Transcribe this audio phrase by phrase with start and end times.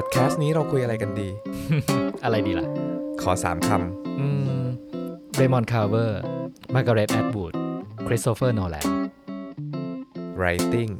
[0.00, 1.28] พอดแคสต์นี้เราคุยอะไรกันดี
[2.24, 2.66] อะไรดีล่ะ
[3.22, 3.70] ขอสามคำ
[4.20, 4.28] อื
[4.62, 4.64] ม
[5.34, 6.20] เรมอนด์ คาร์เวอร์
[6.74, 7.52] มาร์กาเร็ตแอตวูด
[8.06, 10.92] คริสโตเฟอร์โนแลนำ writing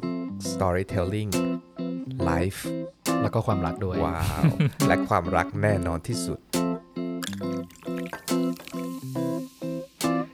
[0.51, 1.31] storytelling
[2.29, 2.59] life
[3.21, 4.43] แล้วก็ความรักด้วย ว้าว
[4.87, 6.39] และความรักแน่นอนที่สุด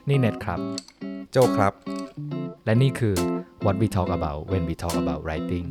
[0.08, 0.60] นี่เน็ตครับ
[1.32, 1.72] โจครับ
[2.64, 3.16] และนี่คือ
[3.64, 5.66] what we talk about when we talk about writing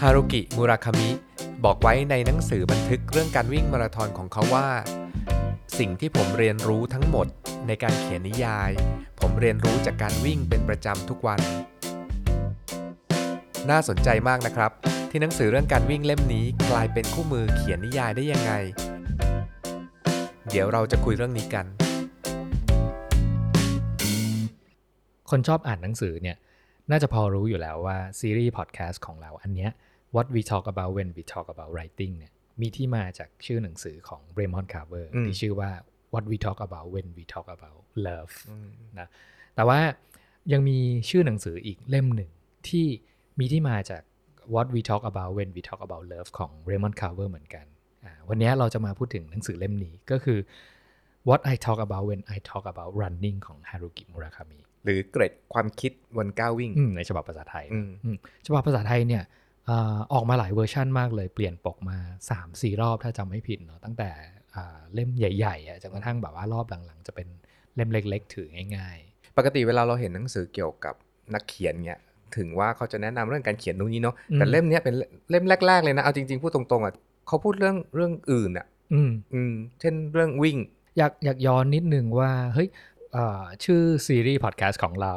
[0.00, 1.10] ฮารุกิ มุราคามิ
[1.64, 4.68] บอกไว้ในหนังสือบันทึกเรื่องการวิ่งมาราธอนของเขาว่า
[5.78, 7.26] สิ่งที่ผมเรียนรู้ทั้งหมด
[7.66, 8.70] ในการเขียนนิยาย
[9.20, 11.40] ผมเรียนรู้จากการวิ่งเป็นประจำทุกวัน
[13.70, 14.70] น่าสนใจมากนะครับ
[15.10, 18.52] ที่หนังสือเรื่องการวิ่งเล่มนี้กลายเป็นคู่มือเขียนนิยายได้ยังไง
[20.50, 21.66] เดี๋ยวเราจะคุยเรื่องนี้กัน
[25.30, 26.36] คนชอบอ่านหนังสือเนี่ย
[26.90, 29.70] น่าจะพอรู้อยู่แล้วว่าซีรีส์พอดแคสต์ของเราอันเนี้ย
[30.16, 35.70] what we talk about when we talk about writing เนี่ยมีที่มาจากชื่อหนังสือของ Raymond Carver อืมที่ชื่อว่า
[36.14, 38.34] what we talk about when we talk about love
[38.98, 39.08] นะ
[39.54, 39.80] แต่ว่า
[40.52, 40.78] ยังมี
[41.10, 42.30] ชื่อหนังสืออีกเล่มหนึ่ง
[42.68, 42.86] ที่
[43.38, 44.02] มีที่มาจาก
[44.54, 47.66] what we talk about when we talk about love ของ Raymond Carver เหมือนกัน
[48.04, 50.38] อ่าวันนี้เราจะมาพูดถึงหนังสือเล่มนี้ก็คือ
[51.28, 59.22] what I talk about when I talk about running ของ Haruki Murakami หรือเกร็ดความคิดบนก้าววิ่งอืมในฉบับภาษาไทยอืมอืมฉบับภาษาไทยเนี่ย
[59.66, 61.98] เอ่อออกมาหลายเวอร์ชั่นมากเลย เปลี่ยนปกมา
[62.30, 64.10] 3 4 รอบถ้าจำไม่ผิดเนาะตั้งแต่
[64.54, 67.28] อ่าเล่มใหญ่ๆอะจนกระทั่งแบบว่ารอบหลังๆ จะเป็น
[67.74, 68.98] เล่มเล็ก ๆ ถือง่าย
[69.38, 70.94] ปกติเวลาเราเห็นหนังสือเกี่ยวกับ
[71.34, 71.98] นักเขียนเนี่ย
[72.36, 74.94] ถึงว่าเขาจะแนะนำเรื่องการเขียนตรงนี้เนาะอืมแต่เล่มเนี้ยเป็น
[75.30, 76.94] เล่มแรก ๆ เลยนะเอาจริงๆพูดตรงๆอะ
[77.26, 80.56] เขาพูดเรื่องเรื่องอื่นอะๆอืมอืมเช่นเรื่องวิ่ง
[80.98, 82.97] อยากอยากย้อนนิดนึงว่าเฮ้ยเอ่อ
[83.64, 85.14] ชื่อซีรีส์พอดแคสต์ของเรา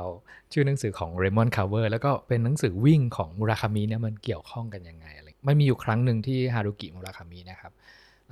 [0.52, 7.74] ชื่อหนังสือของ Raymond Carver แล้วก็เป็นหนังสือวิ่งของมุราคามิเนี่ยมันเกี่ยวข้องกันยังไงอะไรมันมีอยู่ครั้งหนึ่งที่ฮารุกิมุราคามินะครับ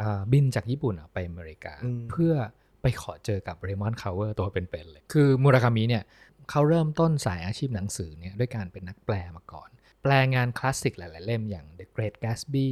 [0.01, 2.33] อ่าบินจากญี่ปุ่นอะไปอเมริกาอืมเพื่อ
[2.81, 6.03] ไปขอเจอกับ Raymond Carver ตัวเป็นๆเลย คือมุราคามิเนี่ย
[6.49, 9.69] เขาเริ่มต้นสายอาชีพหนังสือเนี่ยด้วยการเป็นนักแปลมาก่อน
[10.03, 12.69] แปลงานคลาสสิกหลาย ๆ เล่มอย่าง The Great Gatsby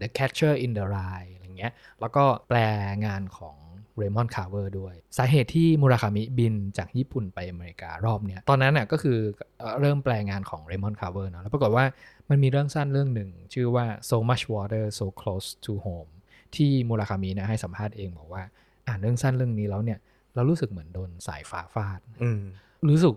[0.00, 2.58] The Catcher in the Rye อะไรเงี้ยแล้วก็แปล
[3.06, 3.56] งานของ
[4.00, 9.18] Raymond Carver ด้วย สาเหตุที่มุราคามิบินจากญี่ปุ่นไปอเมริการอบเนี้ยตอนนั้นน่ะก็คือ
[9.58, 11.84] เอ่อเริ่มแปลงานของ Raymond Carver เนอะแล้วปรากฏว่า
[12.28, 16.10] มันมีเรื่องสั้นเรื่องหนึ่ง ชื่อว่า so much water so close to home
[16.56, 18.42] ที่มุราคามินะให้สัมภาษณ์เองบอกว่า
[18.88, 19.98] อ่านเรื่องสั้นเรื่องนี้แล้วเนี่ย
[20.34, 22.42] เรารู้สึกเหมือนโดนสายฟ้าฟาดอืม
[22.88, 23.14] รู้สึก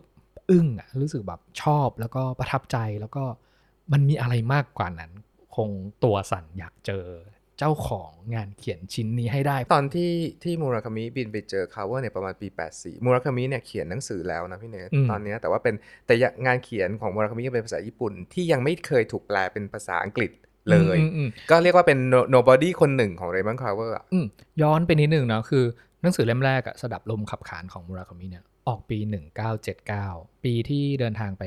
[0.52, 3.24] อึ้งอะรู้สึกแบบชอบแล้วก็ประทับใจแล้วก็
[3.94, 5.12] มันมีอะไรมากกว่านั้น
[5.56, 5.70] คง
[6.04, 7.06] ตัวสั่นอยากเจอ
[7.62, 10.12] เจ้าของงานเขียนชิ้นนี้ให้ได้ ตอนที่
[10.44, 16.14] ที่มูราคามิบินไปเจอคาเวอร์เนี่ยประมาณปี 84มูราคามิเนี่ยเขียนหนังสือแล้วนะพี่เนทอืมตอนเนี้ยแต่ว่าเป็นแต่
[16.46, 20.32] งานเขียนของมูราคามิก็เป็นภาษาญี่ปุ่น ที่ยังไม่เคยถูกแปลเป็นภาษาอังกฤษ
[20.70, 24.26] เลยอืมอืมก็เรียกว่าเป็น no- nobody คนหนึ่งของเรมอนด์ คาร์เวอร์อะอืม
[24.62, 25.64] ย้อนไปนิดนึงเนาะคือ
[26.02, 28.98] หนังสือเล่มแรกอะสดับลมขับขานของมุราคามิเนี่ยออกปี
[29.72, 31.44] 1979 ปีที่เดินทางไป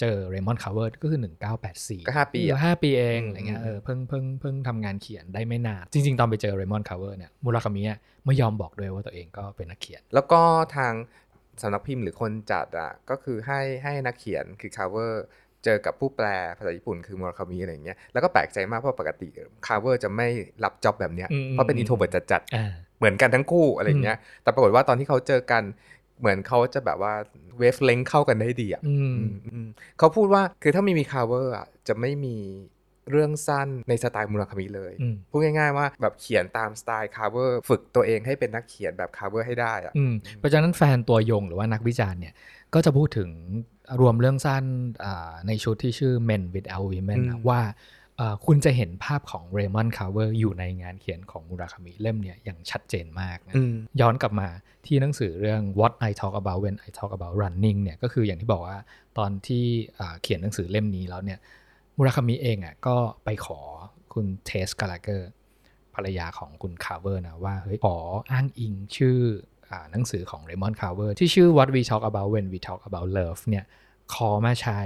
[0.00, 1.20] เจอเรมอนด์ คาร์เวอร์ก็คือ
[1.62, 10.40] 1984 ก็ห้าปีเออะอห้าปีเองอืมอะไรเงี้ยอืมเออเพิ่งเพิ่งเพิ่งทำงานเขียนได้ไม่นาน จริง ๆ ตอนไปเจอเรมอนด์ คาร์เวอร์เนี่ยมุราคามิอะไม่ยอมบอกด้วยว่าตัวเองก็เป็นนักเขียน แล้วก็
[10.76, 10.92] ทาง
[11.62, 15.24] สำนักพิมพ์หรือคนจัดอะก็คือให้ให้นักเขียนคือคาเวอร์
[15.64, 16.26] เจอกับผู้แปล
[16.58, 19.28] ภาษาญี่ปุ่นคือมูราคามิอะไรอย่างเงี้ยแล้วก็แปลกใจมากเพราะปกติ
[19.66, 20.28] คาเวอร์จะไม่
[20.64, 25.62] รับ job แบบเนี้ยอืมเพราะเป็นอืม introvert จัดๆอ่าเหมือนกันทั้งคู่อะไรอย่างเงี้ยแต่ปรากฏว่าตอนที่เขาเจอกัน
[26.18, 27.14] เหมือนเขาจะแบบว่า
[27.58, 29.68] wavelength เข้ากันได้ดีอะอืมอืมอืม
[29.98, 32.36] เขาพูดว่าคือถ้าไม่มีคาเวอร์อะจะไม่มี
[33.10, 42.34] เรื่องสั้นในสไตล์มูราคามิเลยอืมพูดง่ายๆว่าแบบเขียนตามสไตล์คาเวอร์ฝึกตัวเองให้เป็นนักเขียนแบบคาเวอร์ให้ได้อะอืมเพราะฉะนั้นแฟนตัวยงหรือว่านักวิจารณ์เนี่ย
[42.74, 43.30] ก็จะพูดถึง
[44.00, 44.64] รวมเรื่องสั้น
[45.04, 47.60] อ่าในชุดที่ชื่อ Men Without Women อะอืมว่า
[48.20, 54.48] อ่าคุณจะเห็นภาพของ Raymond Carver อยู่ในงานเขียนของมุราคามิเล่มเนี่ยอย่างชัดเจนมากนะอืมย้อนกลับมา
[54.88, 58.78] ที่หนังสือเรื่อง What I Talk About When I Talk About Running เนี่ยก็คืออย่างที่บอกว่า
[59.18, 59.64] ตอนที่
[60.22, 61.38] เขียนหนังสือเล่มนี้แล้วเนี่ย
[61.96, 63.60] มุราคามิเองอะก็ไปขอ
[64.14, 65.30] คุณเทสกาลาเกอร์
[65.94, 67.96] ภรรยาของคุณคาร์เวอร์นะว่าเฮ้ยขอ
[68.30, 69.18] อ้างอิงชื่อ
[69.70, 73.64] อหนังสือของ Raymond Carver ที่ชื่อ What We Talk About When We Talk About Love เนี่ย
[74.14, 74.80] ขอมาใช้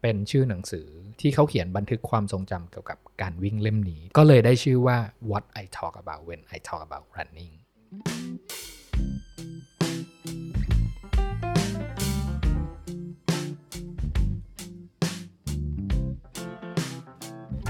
[0.00, 0.86] เป็นชื่อหนังสือ
[1.20, 4.98] ที่เขาเขียนบันทึกความทรงจำเกี่ยวกับการวิ่งเล่มนี้ ก็เลยได้ชื่อว่า
[5.30, 7.54] What I Talk About When I Talk About Running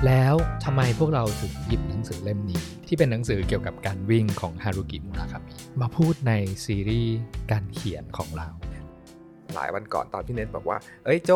[0.06, 6.32] แล้วทำไมพวกเราถึงหยิบหนังสือเล่มนี้ ที่เป็นหนังสือเกี่ยวกับการวิ่งของฮารุกิมุราคามิมาพูดใน
[6.64, 7.16] ซีรีส์
[7.52, 8.48] การเขียนของเรา
[9.54, 11.30] หลายวันก่อนตอนพี่เน็ตบอกว่า เอ้ยโจ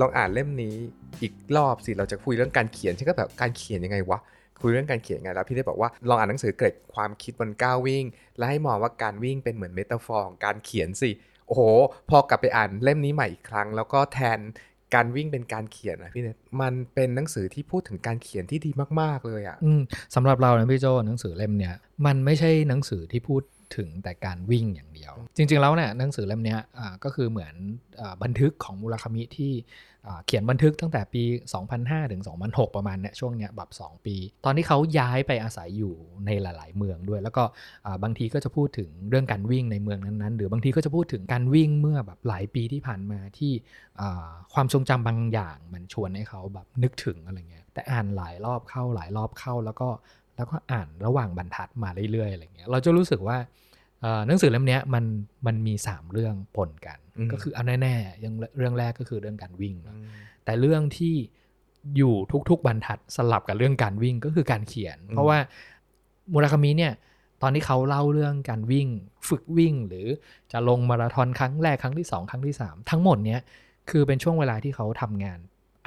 [0.00, 0.74] ลองอ่านเล่มนี้
[1.22, 4.18] อีกรอบสิเราจะคุยเรื่องการเขียนฉันก็แบบการเขียนยังไงวะ
[4.60, 8.04] คุยเรื่องการเขียนไงแล้วพี่เน็ตบอกว่าลองอ่านหนังสือเกร็ดความคิดบนก้าววิ่ง
[8.38, 11.10] และให้มองว่าการวิ่งเป็นเหมือน metaphor ของการเขียนสิ
[11.46, 11.62] โอ้โห
[12.10, 14.38] พอกลับไปอ่านเล่มนี้ใหม่อีกครั้ง แล้วก็แทน
[14.94, 18.70] การวิ่งเป็นการเขียนนะพี่เน็ตมันเป็นหนังสือที่พูดถึงการเขียนที่ดี
[19.00, 19.56] มาก ๆ เลยอะ่ะ
[20.14, 21.74] สำหรับเรานะพี่โจหนังสือเล่มเนี้ย
[22.06, 23.42] มันไม่ใช่หนังสือที่พูด
[23.76, 26.56] ถึงแต่การวิ่งอย่างเดียว จริง ๆ แล้วเนี่ยหนังสือเล่มนี้
[27.04, 27.54] ก็คือเหมือน
[28.00, 29.52] อบันทึกของมูราคามิที่
[30.26, 31.22] เขียนบันทึกตั้งแต่ปี
[31.68, 35.94] 2005 ถึง 2006 ประมาณเนี้ยช่วงเนี้ยแบบ2 ปี ตอนที่เขาย้ายไปอาศัยอยู่
[36.26, 37.44] ในหลาย ๆ เมืองด้วย แล้วก็
[38.02, 43.52] บางทีก็จะพูดถึงเรื่องการวิ่งในเมืองนั้นๆ หรือบางทีก็จะพูดถึงการวิ่งเมื่อแบบหลายปีที่ผ่านมาที่
[44.54, 49.88] ความทรงจำบางอย่างมันชวนให้เขาแบบนึกถึงอะไรเงี้ยแต่อ่านหลายรอบเข้าหลายรอบเข้าแล้วก็
[50.36, 53.38] แล้วก็อ่านระหว่างบรรทัดมาเรื่อยๆอะไรเงี้ยเราจะรู้สึกว่า
[54.00, 55.04] เอ่อหนังสือเล่มเนี้ยมัน
[55.46, 59.96] มันมี 3 เรื่องปนกันอืมก็คือเอาแน่ๆยังเรื่องแรกก็คือเรื่องการวิ่งเนอะ
[60.44, 61.14] แต่เรื่องที่
[61.96, 62.14] อยู่
[62.50, 65.38] ทุกๆบรรทัดสลับกับเรื่องการวิ่งก็คือการเขียน เพราะว่า
[66.32, 66.92] มูราคามิเนี่ย
[67.42, 68.88] ตอนที่เขาเล่าเรื่องการวิ่ง
[69.28, 70.06] ฝึกวิ่ง หรือ
[70.52, 73.40] จะลงมาราธอนครั้งแรกครั้งที่สองครั้งที่สามทั้งหมดเนี้ย
[73.90, 75.38] คือเป็นช่วงเวลาที่เขาทำงาน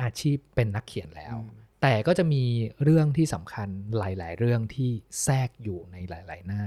[0.01, 1.35] อาชีพเป็นนักเขียนแล้ว
[1.81, 2.43] แต่ก็จะมี
[2.83, 4.89] เรื่องที่สำคัญหลาย ๆ เรื่องที่
[5.23, 6.63] แทรกอยู่ในหลาย ๆ หน้า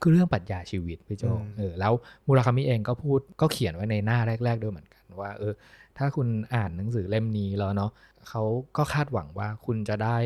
[0.00, 1.92] คือเรื่องปรัชญาชีวิตพี่โจอืมเออแล้ว
[2.26, 5.52] มูราคามิเองก็พูดก็เขียนไว้ในหน้าแรก ๆ ด้วยเหมือนกันว่า เออ
[5.98, 7.90] ถ้าคุณอ่านหนังสือเล่มนี้แล้วเนาะ
[8.28, 8.42] เขา
[8.76, 10.16] ก็คาดหวังว่าคุณจะได้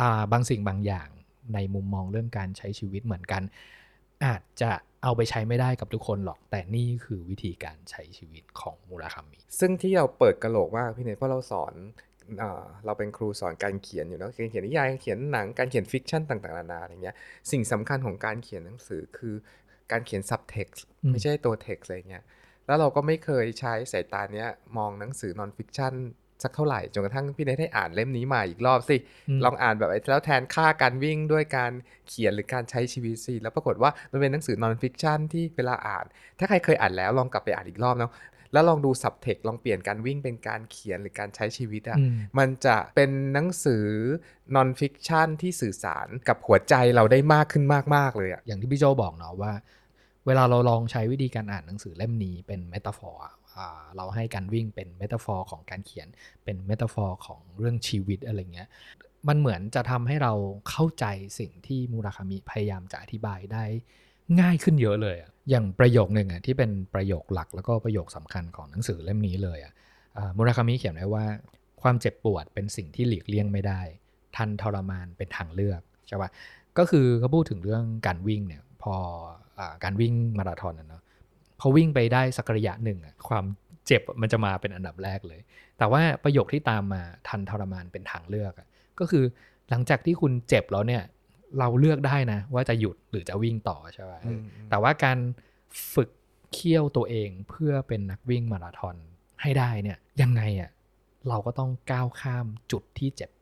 [0.00, 1.08] อ่าบางสิ่งบางอย่าง
[1.54, 3.42] ในมุมมองเรื่องการใช้ชีวิตเหมือนกัน
[4.24, 4.70] อาจจะ
[5.02, 12.11] เอาไปใช้ไม่ได้กับทุกคนหรอก แต่นี่คือวิธีการใช้ชีวิตของมูราคามิ ซึ่งที่เราเปิดกระโหลกมากพี่เนทเพราะเราสอนอ่า
[12.84, 17.16] เราเป็นครูสอนการเขียนอยู่แล้วการเขียนนิยายการเขียนหนังการเขียน fiction ต่างๆนานาอะไรเงี้ย
[17.50, 19.34] สิ่งสำคัญของการเขียนหนังสือคือ
[19.92, 22.24] การเขียน subtext อืมไม่ใช่ตัว text อะไรเงี้ย
[22.66, 25.94] แล้วเราก็ไม่เคยใช้สายตาเนี้ยมองหนังสือ non-fiction
[26.42, 28.96] สักเท่าไหร่จนกระทั่งพี่เนทให้อ่านเล่มนี้มาอีกรอบสิ
[29.36, 31.72] มลองอ่านแบบไอ้แล้วแทนค่าการวิ่งด้วยการ
[32.08, 36.04] เขียนหรือการใช้ชีวิตสิแล้วปรากฏว่ามันเป็นหนังสือ non-fiction ที่เวลาอ่าน
[36.38, 38.10] ถ้าใครเคยอ่านแล้วลองกลับไปอ่านอีกรอบเนาะ
[38.52, 43.86] แล้วลองดู subtext ลองเปลี่ยนการวิ่งเป็นการเขียนหรือการใช้ชีวิตอะอืมมันจะเป็นหนังสือ
[44.54, 47.64] non fiction ที่สื่อสารกับหัวใจเราได้มากขึ้น
[47.96, 49.52] มาก ๆ เลยอะอย่างที่พี่โจบอกเนาะว่า
[50.26, 53.22] เวลาเราลองใช้วิธีการอ่านหนังสือเล่มนี้เป็น metaphor
[53.96, 56.08] เราให้การวิ่งเป็น metaphor ของการเขียน
[56.44, 58.68] เป็น metaphor ของเรื่องชีวิตอะไรเงี้ย
[59.28, 60.32] มันเหมือนจะทำให้เรา
[60.70, 61.06] เข้าใจ
[61.38, 63.64] สิ่งที่มูราคามิพยายามจะอธิบายได้
[64.40, 65.16] ง่ายขึ้นเยอะเลย
[65.50, 69.72] อย่างประโยคหนึ่งอะที่เป็นประโยคหลักแล้วก็ประโยคสำคัญของหนังสือเล่มนี้เลยอะ
[70.16, 71.24] อ่ามูราคามิเขียนไว้ว่า
[71.82, 73.80] ความเจ็บปวดเป็นสิ่งที่หลีกเลี่ยงไม่ได้
[74.36, 76.30] ทันทรมานเป็นทางเลือกใช่ปะ
[76.78, 78.94] ก็คือเขาพูดถึงเรื่องการวิ่งเนี่ยพอ
[79.58, 81.02] อการวิ่งมาราธอนเนาะ
[81.60, 83.44] พอวิ่งไปได้สักระยะหนึ่งอะความ
[83.86, 85.40] เจ็บมันจะมาเป็นอันดับแรกเลย
[85.78, 88.68] แต่ว่าประโยคที่ตามมาทันทรมานเป็นทางเลือกอะ
[88.98, 89.24] ก็คือ
[89.70, 91.02] หลังจากที่คุณเจ็บแล้วเนี่ย
[91.58, 95.18] เราเลือกได้นะ ว่าจะหยุดหรือจะวิ่งต่อใช่ไหมอืมแต่ว่าการ
[95.94, 96.10] ฝึก
[96.52, 98.96] เคี่ยวตัวเองเพื่อเป็นนักวิ่งมาราธอน
[99.42, 100.70] ให้ได้เนี่ยยังไงอะ
[101.28, 103.41] เราก็ต้องก้าวข้ามจุดที่เจ็บปว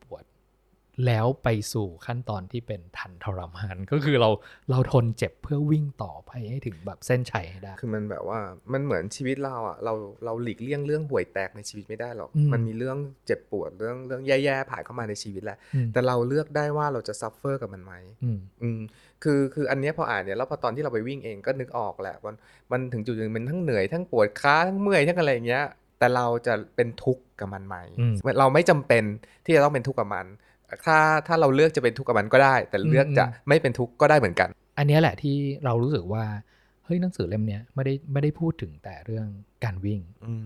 [1.05, 4.29] แล้วไปสู่ขั้นตอนที่เป็นทันทรมานก็คือเรา
[4.71, 8.39] เราทนเจ็บเพื่อวิ่งต่อไปให้ถึงแบบเส้นชัยให้ได้ คือมันแบบว่า
[8.73, 9.93] มันเหมือนชีวิตเราอะเรา
[10.25, 17.93] เราหลีกเลี่ยงเรื่องห่วยแตกในชีวิตไม่ได้หรอกอืมมันมีเรื่องเจ็บปวดเรื่องเรื่องแย่ๆผ่านเข้ามาในชีวิตแหละอืมแต่เราเลือกได้ว่าเราจะ suffer กับมันไหม
[18.23, 18.79] อืมอืม
[19.23, 22.35] คือคืออันเนี้ยพออ่านเนี่ยแล้วพอตอนที่เราไปวิ่งเองก็นึกออกแหละมัน
[22.71, 25.65] มันถึงจุดหนึ่งมันทั้งเหนื่อยทั้งปวดขาทั้งเมื่อยทั้งอะไรอย่างเงี้ย
[25.99, 29.03] แต่เราจะเป็นทุกข์กับมันไหมอืมเราไม่จำเป็น
[29.45, 30.25] ที่จะต้องเป็นทุกข์กับมัน
[30.85, 30.97] ถ้า
[31.27, 35.35] ถ้าเราเลือกจะเป็นทุกข์กับมันก็ได้ แต่เลือกจะไม่เป็นทุกข์ก็ได้เหมือนกัน อันเนี้ยแหละที่
[35.65, 36.23] เรารู้สึกว่า
[36.85, 39.27] เฮ้ยหนังสือเล่มเนี้ยไม่ได้ไม่ได้พูดถึงแต่เรื่อง
[39.63, 40.01] การวิ่ง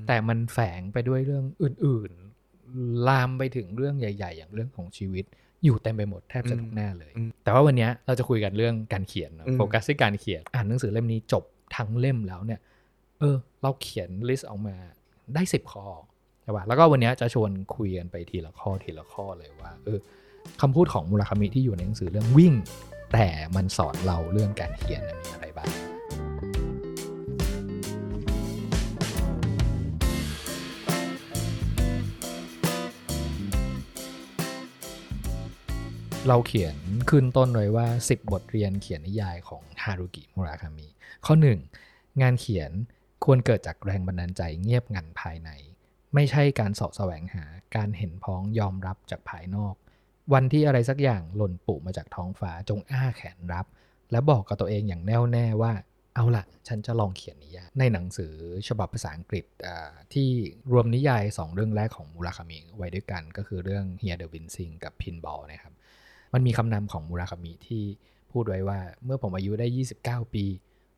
[0.08, 5.26] แต่มันแฝงไปด้วยเรื่องอื่นๆ ลามไปถึงเรื่องใหญ่ ๆ อย่างเรื่องของชีวิต
[5.64, 11.44] อยู่เต็มไปหมดแทบจะทุกหน้าเลยอืมแต่ว่าวันเนี้ยเราจะคุยกันเรื่องการเขียนเนอะอืมโฟกัสที่การเขียนอ่านหนังสือเล่มนี้จบ
[11.76, 12.60] ทั้งเล่มแล้วเนี่ย
[13.20, 14.76] เออ เราเขียน list ออกมา
[15.34, 15.86] ได้สิบข้อ
[16.46, 20.00] ใช่ป่ะแล้วก็วันนี้จะชวนคุยกันไปทีละข้อทีละข้อเลยว่าเออ
[20.62, 22.54] คำพูดของมูราคามิที่อยู่ในหนังสือเรื่องวิ่ง
[23.14, 25.70] แต่มันสอนเราเรื่องการเขียนมีอะไรบ้าง
[36.28, 36.76] เราเขียน
[37.10, 40.88] ขึ้นต้นไว้ว่า 10 บทเรียนเขียนนิยายของฮารุกิมุราคามิ
[41.26, 41.34] ข้อ
[41.78, 42.72] 1 งานเขียน
[43.26, 45.52] ควรเกิดจากแรงบันดาลใจเงียบงันภายใน
[46.16, 47.44] ไม่ใช่การสาะแสวงหา
[47.76, 49.76] การเห็นพ้องยอมรับจากภายนอก
[50.34, 53.66] วันที่อะไรสักอย่างหล่นปุมาจากท้องฟ้าจงอ้าแขนรับ
[54.12, 55.74] และบอกกับตัวเองอย่างแน่วแน่ว่า
[56.16, 58.34] เอาละฉันจะลองเขียนนิยายในหนังสือ
[58.68, 59.46] ฉบับภาษาอังกฤษ
[60.14, 60.30] ที่
[60.72, 65.74] รวมนิยาย 2 เรื่องแรกของมูราคามิไว้ด้วยกันก็คือเรื่องเฮียเดวินซิงกับพินบอลนะครับ
[66.34, 67.84] มันมีคำนำของมูราคามิที่
[68.32, 69.68] พูดไว้ว่าเมื่อผมอายุได้
[70.24, 70.46] 29 ปี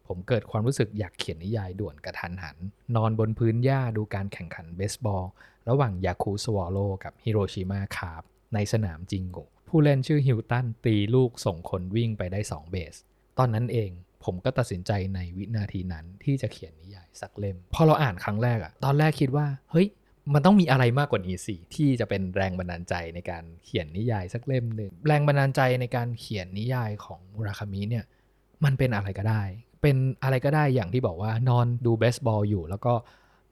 [0.07, 2.57] ผมเกิดความรู้สึกอยากเขียนนิยายด่วนกระทันหัน
[2.95, 5.25] นอนบนพื้นหญ้าดูการแข่งขันเบสบอล
[5.69, 8.23] ระหว่างยาคูสวอโลกับฮิโรชิมาคาร์บ
[8.53, 9.37] ในสนามจิงโก
[9.69, 12.95] ผู้เล่นชื่อฮิวตันตีลูกส่งคนวิ่งไปได้ 2 เบส
[13.37, 13.91] ตอนนั้นเอง
[14.23, 19.87] ผมก็ตัดสินใจในวินาทีนั้นที่จะเขียนนิยายสักเล่ม พอเราอ่านครั้งแรกอะตอนแรกคิดว่า เฮ้ย
[20.33, 28.05] มันต้องมีอะไรมากกว่านี้สิที่จะเป็นแรงบันดาลใจในการเขียนนิยายสักเล่มหนึ่งแรงบันดาลใจในการเขียนนิยายของมุราคามิเนี่ย
[28.63, 29.43] มันเป็นอะไรก็ได้
[29.81, 32.93] เป็นอะไรก็ได้อย่างที่บอกว่านอนดูเบสบอลอยู่ แล้วก็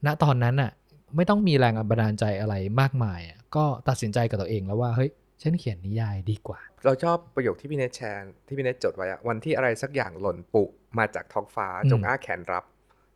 [0.06, 0.70] ณตอนนั้นอะ
[1.16, 5.10] ไม่ต้องมีแรงบันดาลใจอะไรมากมายอะก็ตัดสินใจกับตัวเองแล้วว่าเฮ้ย
[5.42, 10.64] ฉันเขียนนิยายดีกว่า เราชอบประโยคที่พี่เนทแชร์ที่พี่เนทจดไว้อะวันที่อะไรสักอย่างหล่นปุ
[10.98, 12.64] มาจากท้องฟ้าอืมจงอ้าแขนรับ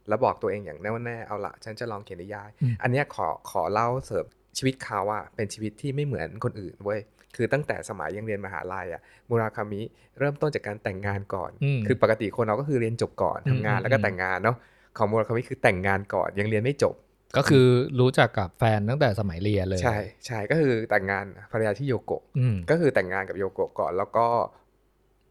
[0.09, 4.27] แล้วบอกตัวเองอย่างแน่วแน่เอาละฉันจะลองเขียนนิยายอืมอันเนี้ยขอขอเล่าเสริม
[4.59, 7.01] ชีวิตเขาอะเป็นชีวิตที่ไม่เหมือนคนอื่นเว้ย
[7.37, 9.81] คือตั้งแต่สมัยยังเรียนมหาลัยอะมูราคามิ
[10.19, 14.57] เริ่มต้นจากการแต่งงานก่อนอืมคือปกติคนเราก็คือเรียนจบก่อนอืมทำงานอืมแล้วก็อืมแต่งงานเนาะ
[14.97, 16.95] ของมูราคามิคือแต่งงานก่อนยังเรียนไม่จบ
[17.37, 17.67] ก็คือ
[18.01, 19.97] รู้จักกับแฟนตั้งแต่สมัยเรียนเลย ใช่
[20.27, 24.27] ใช่ก็คือแต่งงานภรรยาที่โยโกะอืมก็คือแต่งงานกับโยโกะก่อนแล้วก็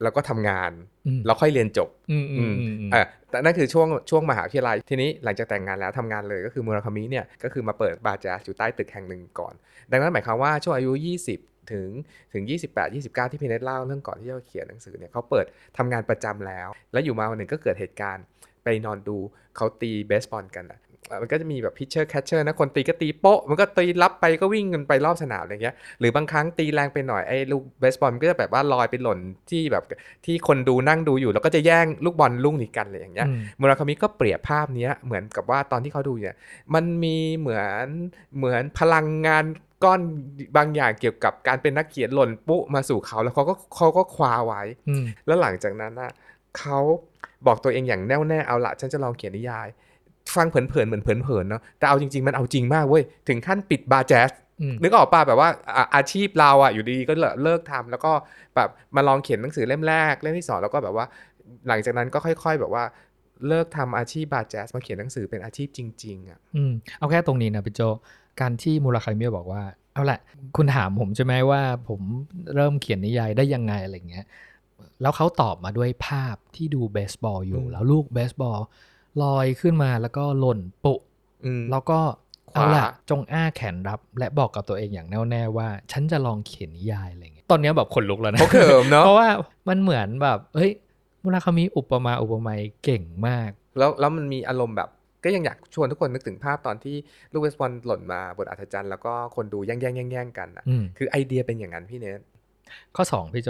[0.03, 0.72] แล้วก็ทำงาน
[1.08, 9.53] อืมแล้วค่อยเรียนจบอืมอืมอืมอืมเออแต่นั่นคือช่วงช่วงมหาวิทยาลัยทีนี้หลังจากแต่งงานแล้วทำงานเลยก็คือมูราคามิเนี่ยก็คือมาเปิดบาร์แจ๊สอยู่ใต้ตึกแห่งหนึ่งก่อน
[9.91, 10.91] ดังนั้นหมายความว่าช่วงอายุ
[11.32, 11.89] 20ถึง
[12.34, 15.46] ถึง 28 29 ที่พี่เนทเล่าเรื่องก่อนที่จะเขียนหนังสือเนี่ยเขาเปิด
[15.78, 18.24] ทำงานประจำแล้ว แล้วอยู่มาวันหนึ่งก็เกิดเหตุการณ์
[18.63, 19.18] ไปนอนดู
[19.56, 29.84] เขาตีเบสบอลกันอะเอ่อมันก็จะมีแบบ pitcher catcher นะคนตีก็ตีโป๊ะ มันก็ตีรับไปก็วิ่งกันไปรอบสนามอะไรเงี้ยหรือบางครั้งตีแรงไปหน่อยไอ้ลูกเบสบอลมันก็จะแบบว่าลอยไปหล่นที่แบบ
[30.25, 36.36] ที่คนดูนั่งดูอยู่ แล้วก็จะแย่งลูกบอลลูกนี้กันอะไรอย่างเงี้ยอืมมูราคามิก็เปรียบภาพเนี้ยเหมือนกับว่าตอนที่เขาดูเนี่ย
[36.74, 37.86] มันมีเหมือน
[38.38, 39.44] เหมือนพลังงาน
[39.84, 40.00] ก้อน
[40.58, 46.12] บางอย่างเกี่ยวกับการเป็นนักเขียนหล่นปุ๊มาสู่เขาแล้วเขาก็เขาก็คว้าไว้อืมแล้วหลังจากนั้นน่ะ
[46.60, 46.80] เขา
[47.48, 49.68] บอกตัวเองอย่างแน่วแน่เอาละฉันจะลองเขียนนิยาย
[50.36, 54.32] ฟังเผินๆเหมือนเผินๆเนาะแต่เอาจริง ๆ มันเอาจริงมากเว้ยถึงขั้นปิดบาร์แจ๊ส
[54.62, 58.12] อืมนึกออกป่ะแบบว่าอะอาชีพเราอะอยู่ดีๆก็เลิกทำแล้วก็
[58.56, 61.06] แบบมาลองเขียนหนังสือเล่มแรกเล่มที่สองแล้วก็แบบว่า
[61.68, 62.84] หลังจากนั้นก็ค่อย ๆ แบบว่า
[63.48, 67.82] เลิกทำอาชีพบาร์แจ๊สมาเขียนหนังสือเป็นอาชีพจริงๆอะอืมเอาแค่ตรงนี้นะพี่โจ
[68.41, 70.19] การที่มูราคามิบอกว่า เอาละ
[70.55, 72.01] คุณถามผมใช่ไหมว่าผม
[72.55, 74.25] เริ่มเขียนนิยายได้ยังไงอะไรเงี้ย
[75.01, 78.60] แล้วเขาตอบมาด้วยภาพที่ดูเบสบอลอยู่อืมแล้วลูกเบสบอล
[79.24, 80.93] ลอยขึ้นมาแล้วก็หล่นปุ
[81.46, 82.00] อืมแล้วก็
[82.51, 89.29] ขวาเอาละจงอ้าแขนรับ และบอกกับตัวเองอย่างแน่วแน่ว่า ฉันจะลองเขียนนิยายอะไรเงี้ยตอนเนี้ยแบบขนลุกแล้วนะเขาเขิมเนาะเพราะว่า
[89.69, 90.72] มันเหมือนแบบเฮ้ย
[91.24, 94.89] มูราคามิอุปมาอุปไมยเก่งมาก แล้วแล้วมันมีอารมณ์แบบ
[95.24, 96.96] ก็ยังอยากชวนทุกคนนึกถึงภาพตอนที่
[97.34, 102.20] ลูกเวสบอลหล่นมาบนอัศจรรย์แล้วก็คนดูแย่งแย่งแย่งแย่งกันอะอืมคือไอเดียเป็นอย่างนั้นพี่เนท
[102.96, 103.50] ข้อ 2 พี่โจ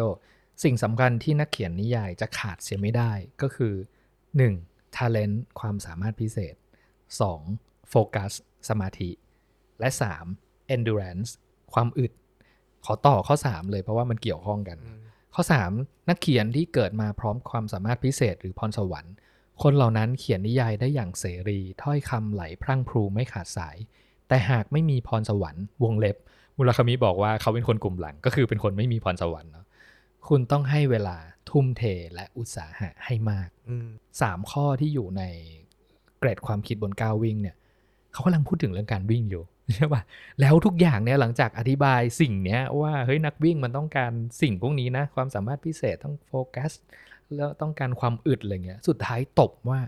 [0.63, 3.11] สิ่งสำคัญที่นักเขียนนิยายจะขาดเสียไม่ได้
[3.41, 3.73] ก็คือ
[4.35, 4.95] 1.
[4.95, 6.55] talent ความสามารถพิเศษ
[7.21, 7.89] 2.
[7.89, 8.31] โฟกัส
[8.69, 9.09] สมาธิ
[9.79, 9.89] และ
[10.31, 10.75] 3.
[10.75, 11.29] endurance
[11.73, 12.11] ความอึด
[12.85, 14.77] ขอต่อข้อ 3 เลยเพราะว่ามันเกี่ยวข้องกัน
[15.35, 15.43] ข้อ
[15.75, 19.13] 3 นักเขียนที่เกิดมาพร้อมความสามารถพิเศษหรือพรสวรรค์
[19.61, 23.77] คนเหล่านั้นเขียนนิยายได้อย่างเสรี ถ้อยคำไหลพรั่งพรูไม่ขาดสาย
[24.27, 26.17] แต่หากไม่มีพรสวรรค์วงเล็บ
[26.57, 29.65] มุลคามิบอกว่าเขาเป็นคนกลุ่มหลัง ก็คือเป็นคนไม่มีพรสวรรค์เนาะ
[30.27, 31.17] คุณต้องให้เวลา
[31.49, 33.87] ทุ่มเทและอุตสาหะให้มากอืม
[34.21, 35.23] สามข้อที่อยู่ใน
[36.19, 37.55] เกรดความคิดบนก้าววิ่งเนี่ย
[38.13, 39.43] เขากำลังพูดถึงเรื่องการวิ่งอยู่
[39.75, 40.01] ใช่ป่ะ
[40.41, 44.11] แล้วทุกอย่างเนี่ยหลังจากอธิบายสิ่งเนี้ยว่าเฮ้ยนักวิ่งมันต้องการ
[44.41, 46.71] สิ่งพวกนี้นะ ความสามารถพิเศษต้องโฟกัส
[47.35, 49.79] แล้วต้องการความอึดอะไรเงี้ย สุดท้ายตบว่า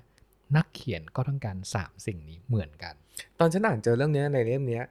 [0.55, 2.93] นักเขียนก็ต้องการสามสิ่งนี้เหมือนกัน
[3.39, 4.85] ตอนฉันอ่านเจอเรื่องเนี้ยในเล่มเนี้ย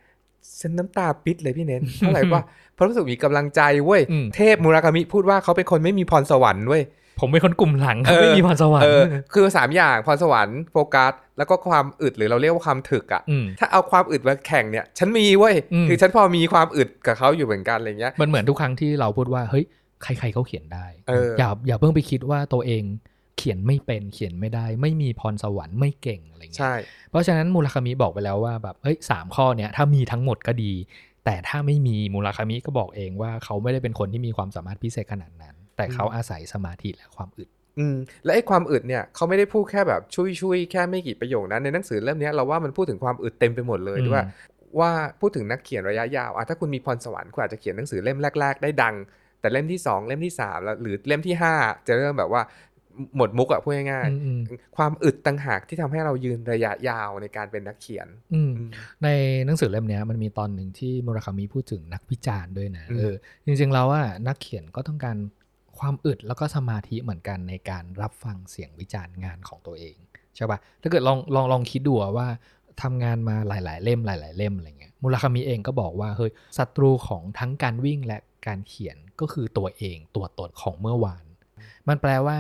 [0.61, 2.43] ฉันน้ำตาปิดเลยพี่เน้นเพราะอะไรว่า
[2.75, 6.83] เพราะรู้สึกมีกำลังใจเว้ยอืมเทพมูรากามิพูดว่าเขาเป็นคนไม่มีพรสวรรค์เว้ย
[7.21, 19.65] ผมเป็นคนกลุ่มหลังเออไม่มีพรสวรรเอค์อคือสามอย่างพรสวรรค์โฟกัสแล้วก็ความอึดหรือเราเรียกว่าความถึกอะอืมถ้าเอาความอึดมาแข่งเนี่ย ฉันมีเว้ยอืมคือฉันพอมีความอึดกับเขาอยู่เหมือนกันอะไรเงี้ยมันเหมือนทุกครั้งที่เราพูดว่าเฮ้ย
[20.03, 22.83] ใครๆเขาเขียนได้เอออย่าอย่าเพิ่งไปคิดว่าตัวเอง
[23.39, 26.75] เขียนไม่เป็นเขียนไม่ได้ ไม่มีพรสวรรค์ไม่เก่งอะไรเงี้ยใช่
[27.11, 30.73] เพราะฉะนั้นมูลคามิบอกไปแล้วว่าแบบเฮ้ยสามข้อเนี้ยถ้ามีทั้งหมดก็ดี
[31.25, 44.25] แต่ถ้าไม่มีมูลคามิก็บอกเองว่าเขาไม่ได้เป็นคนที่มีความสามารถพิเศษขนาดนั้น แต่เขาอาศัยสมาธิและความอึดอืมและไอ้ความอึดเนี่ยเขาไม่ได้พูดแค่แบบชุยชุยๆแค่ไม่กี่ประโยคนะในหนังสือเล่มเนี้ยเราว่ามันพูดถึงความอึดเต็มไปหมดเลยอืมด้วยว่า
[44.81, 44.91] ว่า
[45.21, 48.95] พูดถึงนักเขียนระยะยาวอะถ้าคุณมีพรสวรรค์คุณอาจจะเขียนหนังสือเล่มแรก ๆ ได้ดัง
[49.41, 51.55] แต่เล่มที่สองเล่มที่สามแล้วหรือเล่มที่ห้า
[51.87, 52.43] จะเริ่มแบบว่า
[53.17, 58.71] หมดมุกอะพูดง่ายอืมอืมๆความอึดต่างหากที่ทำให้เรายืนระยะยาวในการเป็นนักเขียนอืมอืม
[59.03, 59.09] ใน
[59.47, 63.15] หนังสือเล่มเนี้ยมันมีตอนหนึ่งที่มุราคามิพูดถึงนักวิจารณ์ด้วยนะอืมเออ
[63.47, 65.17] จริงๆแล้วว่านักเขียนก็ต้องการ
[65.79, 69.97] ความอึดแล้วก็สมาธิเหมือนกันในการรับฟังเสียงวิจารณ์งานของตัวเอง
[70.37, 72.29] ใช่ปะถ้าเกิดลองลองลองคิดดูอะว่า
[72.83, 81.25] ทำงานมาหลาย ๆ เล่มหลาย ๆ เล่มอะไรเงี้ยมุราคามิเองก็บอกว่าเฮ้ยศัตรูของทั้งการวิ่งและการเขียน ก็คือตัวเองตัวตนของเมื่อวาน
[81.89, 82.39] มันแปลว่า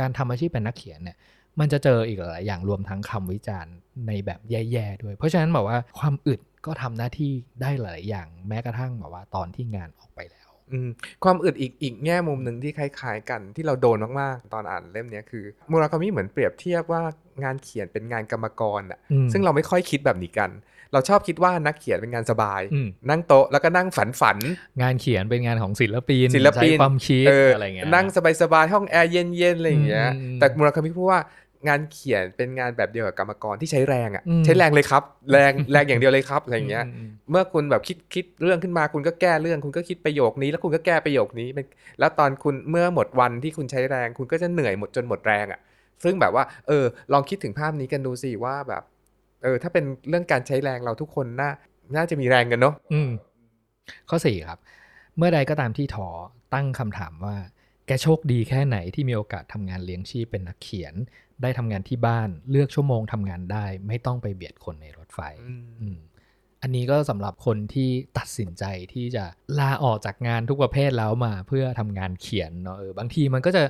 [0.00, 1.16] การทำอาชีพเป็นนักเขียนเนี่ย
[1.60, 3.74] มันจะเจออีกหลายอย่างรวมทั้งคำวิจารณ์
[4.06, 10.88] ในแบบแย่ๆด้วย เพราะฉะนั้นบอกว่าความอึดก็ทำหน้าที่ได้หลายอย่างแม้กระทั่งแบบว่าตอนที่งานออกไปแล้วอืม
[11.24, 17.02] ความอึดอีกอีกแง่มุมหนึ่งที่คล้ายๆกันที่เราโดนมากๆ ตอนอ่านเล่มเนี้ยคือมูราคามิเหมือนเปรียบเทียบว่า
[17.44, 20.50] งานเขียนเป็นงานกรรมกรอะอืมซึ่งเราไม่ค่อยคิดแบบนี้กัน
[20.92, 24.38] เราชอบคิดว่านักเขียนเป็นงานสบายอืมนั่งโต๊ะแล้วก็นั่งฝันฝัน
[24.82, 28.06] งานเขียนเป็นงานของศิลปินศิลปินใช้ความคิดเอออะไรเงี้ยนั่ง
[28.42, 31.20] สบายๆห้องแอร์เย็นๆอะไรอย่างเงี้ยอืมแต่มูราคามิพูดว่า
[31.68, 41.66] งานเขียนเป็นงานแบบเดียวกับกรรมกรที่ใช้แรงอะอืมใช้แรงเลยครับ แรงแรงอย่างเดียวเลยครับอะไรอย่างเงี้ยมเมื่อคุณแบบคิดคิดเรื่องขึ้นมาคุณก็แก้เรื่อง คุณก็คิดประโยคนี้ แล้วคุณก็แก้ประโยคนี้เป็น
[42.00, 45.60] แล้วตอนคุณเมื่อหมดวันที่คุณใช้แรง คุณก็จะเหนื่อยหมดจนหมดแรงอะ่ะ
[46.04, 48.82] ซึ่งแบบว่าเออลองคิดถึงภาพนี้กันดูสิว่าแบบ
[49.42, 51.50] เออถ้าเป็นเรื่องการใช้แรงเราทุกคนน่า
[51.96, 53.10] น่าจะมีแรงกันเนาะอืม
[54.08, 54.58] ข้อสี่ครับ
[55.16, 56.08] เมื่อใดก็ตามที่ทอ
[56.54, 57.36] ตั้งคำถามว่า
[57.86, 60.94] แกโชคดีแค่ไหนที่มีโอกาสทำงานเลี้ยงชีพเป็นนักเขียน
[61.42, 65.20] ได้ทำงานที่บ้านเลือกชั่วโมงทำงานได้ ไม่ต้องไปเบียดคนในรถไฟ
[65.80, 65.98] อืม
[66.62, 69.24] อันนี้ก็สำหรับคนที่ตัดสินใจที่จะ
[69.58, 73.62] ลาออกจากงานทุกประเภทแล้วมาเพื่อทำงานเขียนเนาะเออบางทีมันก็จะ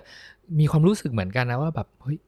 [0.59, 2.19] มีความรู้สึกเหมือนกันนะว่าแบบเฮ้ย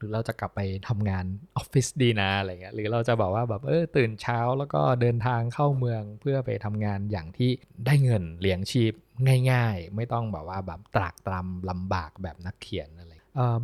[0.00, 1.24] หรือเราจะกลับไปทำงาน
[1.56, 7.50] ออฟฟิศดีนะอะไรเงี้ยหรือเราจะบอกว่าแบบเออตื่นเช้าแล้วก็เดินทางเข้าเมืองเพื่อไปทำงานอย่างที่
[7.86, 8.92] ได้เงินเลี้ยงชีพ
[9.50, 13.12] ง่ายๆ ไม่ต้องแบบว่าแบบตรากตรำลำบากแบบนักเขียนอะไร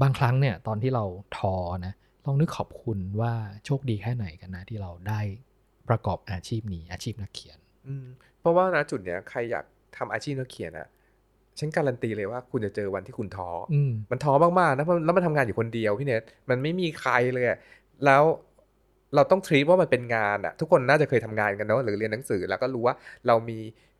[0.02, 1.04] บางครั้งเนี่ยตอนที่เรา
[1.36, 1.54] ทอ
[1.86, 3.32] นะลองนึกขอบคุณว่า
[3.64, 5.20] โชคดีแค่ไหนกันนะที่เราได้
[5.88, 8.06] ประกอบอาชีพนี้อาชีพนักเขียนอืม
[8.40, 9.64] เพราะว่าณจุดเนี้ยใครอยาก
[9.96, 10.88] ทำอาชีพนักเขียนอะ
[11.58, 17.58] ฉันการันตีเลยว่าคุณจะเจอวันที่คุณท้อออืมมันท้อมากๆนะเพราะแล้วมันทำงานอยู่คนเดียวพี่เนทมันไม่มีใครเลยอะ
[18.06, 18.22] แล้ว
[19.14, 22.94] เราต้องทรีว่ามันเป็นงานอะทุกคนน่าจะเคยทำงานกันเนาะหรือเรียนหนังสือแล้วก็รู้ว่า
[23.26, 23.58] เรามี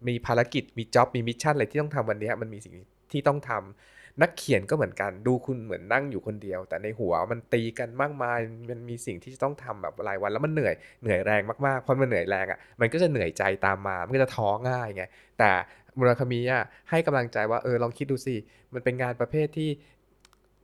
[0.09, 2.75] มีภารกิจมี job มี mission อะไรที่ต้องทำวันเนี้ยมันมีสิ่ง
[3.13, 8.39] ที่ต้องทำนักเขียนก็เหมือนกันดูคุณเหมือนนั่งอยู่คนเดียว แต่ในหัวมันตีกันมากมาย
[8.71, 15.05] มันมีสิ่งที่จะต้องทำแบบรายวันแล้วมันเหนื่อยเหนื่อยแรงมากๆพอมันเหนื่อยแรงอะมันก็จะเหนื่อยใจตามมามันก็จะท้อง่ายไง
[15.39, 15.51] แต่
[15.99, 18.37] มุราคามิอะให้กำลังใจว่าเออลองคิดดูสิ
[18.75, 19.71] มันเป็นงานประเภทที่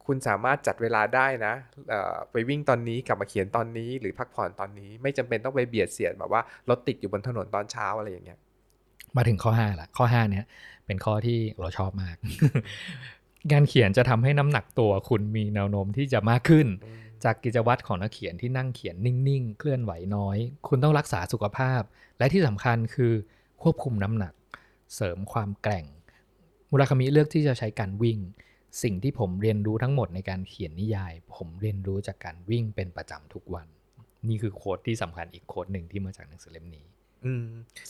[0.06, 1.54] คุณสามารถจัดเวลาได้นะ
[1.88, 8.38] เอ่อไปวิ่งตอนนี้กลับมาเขียนตอนนี้ หรือพักผ่อนตอนนี้ ไม่จำเป็นต้องไปเบียดเสียดแบบว่ารถติดอยู่บนถนนตอนเช้าอะไรอย่างเงี้ย
[9.16, 10.44] มาถึงข้อ5ละข้อ5เนี่ย
[10.86, 12.16] เป็นข้อที่เราชอบมาก
[13.50, 16.66] งานเขียนจะทำให้น้ำหนักตัวคุณมีแนวโน้มที่จะมากขึ้น
[17.24, 20.36] จากกิจวัตรของนักเขียนที่นั่งเขียนนิ่ง ๆ เคลื่อนไหวน้อย
[20.68, 21.82] คุณต้องรักษาสุขภาพ
[22.18, 23.12] และที่สำคัญคือ
[23.62, 24.32] ควบคุมน้ำหนัก
[24.94, 25.86] เสริมความแกร่ง
[26.70, 28.18] มุราคามิเลือกที่จะใช้การวิ่ง
[28.82, 33.66] สิ่งที่ผมเรียนรู้ทั้งหมดในการเขียนนิยาย ผมเรียนรู้จากการวิ่งเป็นประจำทุกวัน
[34.28, 36.84] นี่คือโค้ดที่สำคัญอีกโค้ดหนึ่งที่มาจากหนังสือเล่มนี้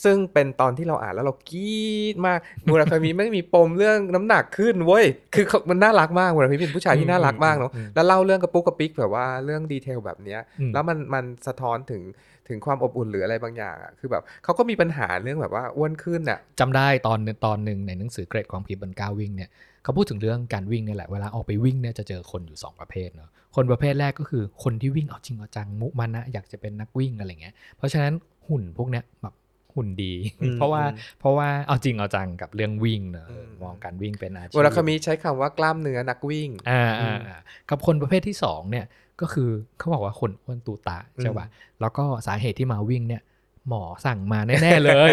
[0.03, 12.01] ซึ่งเป็นตอนที่เราอ่านแล้วเรากรี๊ดมากมูราคามิไม่มีปมเรื่องน้ำหนักขึ้นเว้ยคือเขามันน่ารักมากมูราคามิเป็นผู้ชายที่น่ารักมากเนาะอืมอืมแล้วเล่าเรื่องกระปุกกระปิกแบบว่าเรื่องดีเทลแบบเนี้ยอืมแล้วมันมันสะท้อนถึง
[12.49, 19.49] ถึงความอบอุ่นหรืออะไรบางอย่างอะคือแบบเขาก็มีปัญหาเรื่องแบบว่าอ้วนขึ้นอะจำได้ตอนตอนหนึ่งในหนังสือเกรดความผิดบนก้าววิ่งเนี่ย
[19.83, 28.13] เขาพูดถึงเรื่องการวิ่งเนี่ยแหละเวลาออกไปวิ่งเนี่ยจะเจอคนอยู่ 2 ประเภทเนาะคนประเภทแรกก็คือคนที่วิ่งเอาจริงเอาจังมุมานะอยากจะเป็นนักวิ่งอะไรเงี้ยเพราะฉะนั้น
[28.47, 29.33] หุ่นพวกเนี้ยแบบ
[29.75, 37.37] หุ่นดีอืมเพราะว่าอืมเพราะว่าเอาจริงเอาจังกับเรื่องวิ่งเนอะอืมมองการวิ่งเป็นอาชีพมูราคามิใช้คำว่ากล้ามเนื้อนักวิ่งอ่าอือ่ามอ่า
[37.69, 38.85] กับคนประเภทที่สองเนี่ย
[39.21, 41.47] ก็คือเขาบอกว่าคนอ้วนตูตะใช่ป่ะ
[41.81, 43.21] แล้วก็สาเหตุที่มาวิ่งเนี่ย
[43.69, 45.11] หมอสั่งมาแน่ๆเลย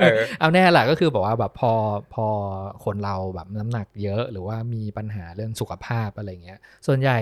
[0.00, 1.72] เออเอาแน่แหละก็คือบอกว่าแบบพอ
[2.14, 2.26] พอ
[2.84, 7.18] คนเราแบบน้ำหนักเยอะ หรือว่ามีปัญหาเรื่องสุขภาพอะไรเงี้ย ส่วนใหญ่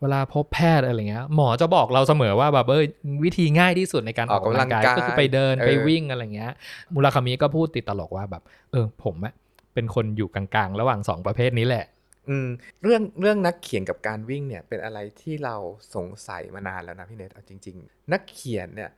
[0.00, 2.84] เวลาพบแพทย์อะไรเงี้ย หมอจะบอกเราเสมอว่าแบบเออ
[3.24, 6.52] วิธีง่ายที่สุดในการออกกำลังกายออกกำลังกายก็คือไปเดินเออไปวิ่งอะไรเงี้ย
[6.92, 9.34] มูราคามิก็พูดติดตลกว่าแบบ เออผมอะ
[9.74, 11.84] เป็นคนอยู่กลางๆ ระหว่างสองประเภทนี้แหละ
[12.28, 12.48] อืม
[12.82, 15.56] เรื่องเรื่องนักเขียนกับการวิ่งเนี่ยเป็นอะไรที่เรา
[15.94, 18.90] สงสัยมานานแล้วนะพี่เนทเอาจริง ๆ นักเขียนเนี่ย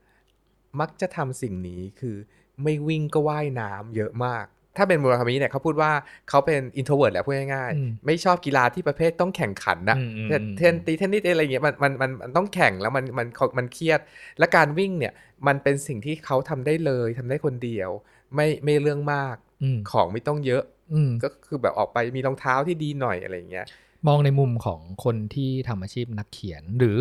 [0.80, 2.16] มักจะทำสิ่งนี้คือ
[2.62, 5.92] ไม่วิ่งก็ว่ายน้ำเยอะมาก ถ้าเป็นมูราคามิเนี่ยเขาพูดว่า
[6.28, 14.00] เขาเป็น introvert แหละพูดง่ายอืมๆไม่ชอบกีฬาที่ประเภทต้องแข่งขันนะอืมอืมเช่นอืมเทนตีเทนนิสอะไรเงี้ยมันมันมันมันต้องแข่งแล้วมันมันมันมันเครียด
[14.38, 15.12] และการวิ่งเนี่ย
[15.46, 17.90] มันเป็นสิ่งที่เขาทำได้เลยทำได้คนเดียว
[18.34, 20.62] ไม่ไม่เรื่องมากอืมของไม่ต้องเยอะ
[20.94, 23.66] อืมก็คือแบบออกไปมีรองเท้าที่ดีหน่อยอะไรอย่างเงี้ย
[24.07, 26.99] มองในมุมของคนที่ทำอาชีพนักเขียน หรือ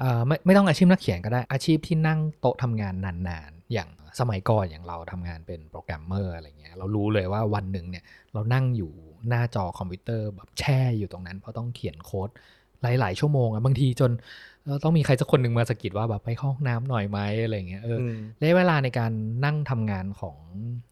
[0.00, 3.88] เออไม่ไม่ต้องอาชีพนักเขียนก็ได้อาชีพที่นั่งโต๊ะทำงานนานๆ อย่าง
[4.20, 8.92] สมัยก่อนอย่างเราทำงานเป็นโปรแกรมเมอร์อะไรเงี้ยเรารู้เลยว่าวันหนึ่งเนี่ยเรานั่งอยู่
[9.28, 12.30] หน้าจอคอมพิวเตอร์แบบแช่อยู่ตรงนั้น เพราะต้องเขียนโค้ด
[12.82, 14.10] หลาย ๆ ชั่วโมงอะบางทีจน
[14.64, 19.12] เอ่อต้องมีใครสักคนหนึ่งมาสะกิดว่าแบบไปเข้าห้องน้ำหน่อยไหมอะไรเงี้ยเอออมระยะเวลาในการ
[19.44, 20.91] นั่งทำงานของเ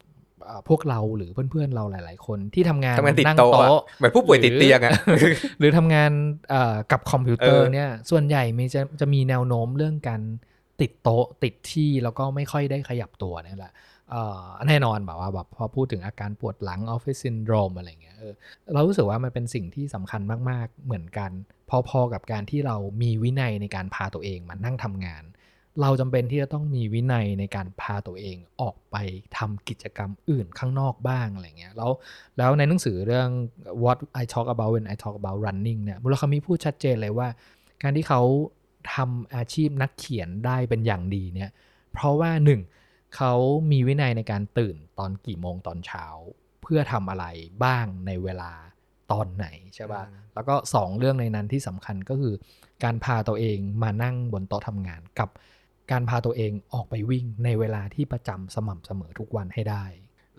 [0.69, 6.11] พวกเราหรือเพื่อนๆเราหลาย ๆ คนที่ทำงานทำงานติดนั่งโต๊ะอะเหมือนผู้ป่วยติดเตียงอะหรือหรือทำงาน
[6.49, 10.21] เอ่อกับคอมพิวเตอร์เออเนี่ยส่วนใหญ่มีจะจะมีแนวโน้มเรื่องการ
[10.81, 13.73] ติดโต๊ะติดที่แล้วก็ไม่ค่อยได้ขยับตัวเนี่ยแหละ
[14.11, 18.33] เอ่อแน่นอนแบบว่าแบบพอพูดถึงอาการปวดหลังออฟฟิศซินโดรมอะไรเงี้ยเออ
[18.73, 21.31] เรารู้สึกว่ามันเป็นสิ่งที่สำคัญมาก ๆ เหมือนกัน
[21.89, 25.23] พอๆกับการที่เรามีวินัยในการพาตัวเองมานั่งทำงาน
[25.81, 28.95] เราจำเป็นที่จะต้องมีวินัยในการพาตัวเองออกไป
[29.37, 31.91] ทำกิจกรรมอื่นข้างนอกบ้างอะไรเงี้ยแล้ว
[32.37, 33.29] แล้วในหนังสือเรื่อง
[33.83, 37.27] what I talk about when I talk about running เนี่ยมุรคามิพูดชัดเจนเลยว่า
[37.81, 38.21] การที่เขา
[38.95, 41.49] ทำอาชีพนักเขียนได้เป็นอย่างดีเนี่ย
[41.93, 42.61] เพราะว่าหนึ่ง
[43.15, 43.33] เขา
[43.71, 46.05] มีวินัยในการตื่นตอนกี่โมงตอนเช้า
[46.61, 47.25] เพื่อทำอะไร
[47.63, 48.51] บ้างในเวลา
[49.11, 52.33] ตอนไหนใช่ป่ะอืมแล้วก็สองเรื่องในนั้นที่สำคัญก็คือ
[52.83, 55.29] การพาตัวเองมานั่งบนโต๊ะทำงานกับ
[55.91, 59.85] การพาตัวเองออกไปวิ่งในเวลาที่ประจำสม่ำเสมอทุกวันให้ได้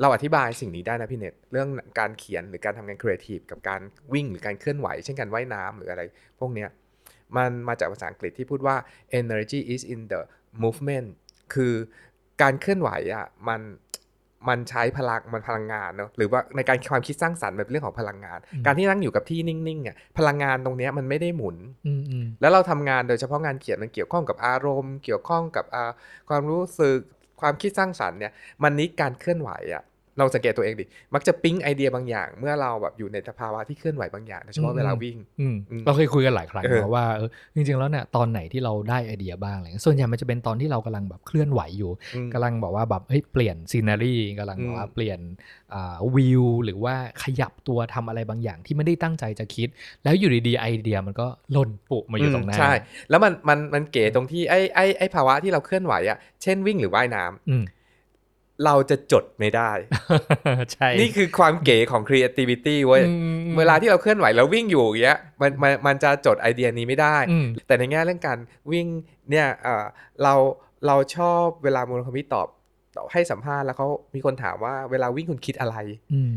[0.00, 3.80] เราอธิบายสิ่งนี้ได้นะพี่เน็ตเรื่องการเขียนหรือการทำงานครีเอทีฟกับการ
[4.12, 6.02] วิ่งหรือการเคลื่อนไหว เช่นการว่ายน้ำหรืออะไร
[6.40, 6.68] พวกเนี้ย
[7.36, 8.76] มันมาจากภาษาอังกฤษที่พูดว่า
[9.20, 10.20] energy is in the
[10.62, 11.08] movement
[11.54, 11.74] คือ
[12.42, 13.60] การเคลื่อนไหวอะมัน
[14.48, 25.90] มันใช้พลังมันพลังงานเนอะหรือว่าในการความคิดสร้างสรรค์แบบเรื่องของพลังงานอืมการที่นั่งอยู่กับที่นิ่งๆอะพลังงานตรงเนี้ยมันไม่ได้หมุนอืมอืมแล้วเราทำงานโดยเฉพาะงานเขียนมันเกี่ยวข้องกับอารมณ์ เกี่ยวข้องกับอ่า
[26.28, 26.98] ความรู้สึก
[27.40, 29.82] ความคิดสร้างสรรค์เนี่ยมันนิดการเคลื่อนไหวอะ่ะ
[30.18, 45.18] เราสังเกตตัวเองดิ มักจะปิ๊งไอเดียบางอย่าง เมื่อเราแบบอยู่ในสภาวะที่เคลื่อนไหวบางอย่างโดยเฉพาะเวลาวิ่งอืมอืมเราเคยคุยกันหลายครั้งเออนะว่าเออจริงๆแล้วเนี่ยตอนไหนที่เราได้ไอเดียบ้างอะไรเงี้ยส่วนใหญ่มันจะเป็นตอนที่เรากำลังแบบเคลื่อนไหวอยู่อืมกำลังบอกว่าแบบเฮ้ยเปลี่ยนซีนารีกำลังอืมบอกว่าเปลี่ยน
[45.74, 49.68] อ่าวิวหรือว่าขยับตัวทำอะไรบางอย่างที่ไม่ได้ตั้งใจจะคิด
[50.04, 52.72] แล้วอยู่ดีๆไอเดียมันก็หล่นปุมาอยู่ตรงหน้าใช่
[53.10, 57.64] แล้วมันมันมันเก๋ตรงที่ไอ้ไอ้ไอ้ภาวะที่เราเคลื่อนไหวอะ่ะเช่นวิ่งหรือว่ายน้ำอืม
[58.64, 59.70] เราจะจดไม่ได้
[60.72, 63.14] ใช่ นี่คือความเก๋ของ creativity เว้ยอื
[63.52, 68.38] มเวลาที่เราเคลื่อนไหวแล้ววิ่งอยู่อย่างเงี้ยมันมันมันจะจดไอเดียนี้ไม่ได้อืมแต่ในแง่เรื่องการ
[68.72, 68.86] วิ่ง
[69.30, 69.84] เนี่ยเอ่อ
[70.22, 70.34] เรา
[70.86, 72.48] เราชอบเวลามูลคมิตอบ
[72.96, 75.76] ตอบให้สัมภาษณ์แล้วเขามีคนถามว่าเวลาวิ่งคุณคิดอะไร
[76.12, 76.32] อืม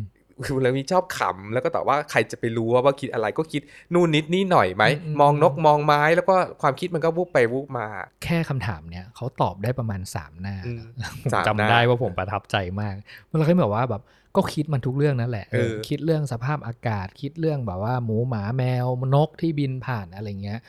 [0.45, 3.62] คือเรามีชอบขำแล้วก็ตอบว่าใครจะไปรู้ว่าว่าคิดอะไรก็คิด
[3.93, 7.88] นู่นนิดนี่หน่อยไหมอืมมองนกมองไม้แล้วก็ความคิดมันก็วุบไปวุบมา
[8.24, 10.82] แค่คำถามเนี้ยเขาตอบได้ประมาณสามหน้าอืม
[11.24, 12.93] ผมสามหจำน้าได้ว่าผมประทับใจมาก
[13.30, 14.02] มันเลยบอกว่าแบบ
[14.36, 20.60] ก็คิดมันทุกเรื่องนั่นแหละเออเออคิดเรื่องสภาพอากาศ คิดเรื่องแบบว่าหมูหมาแมวนกที่บินผ่านอะไรเงี้ย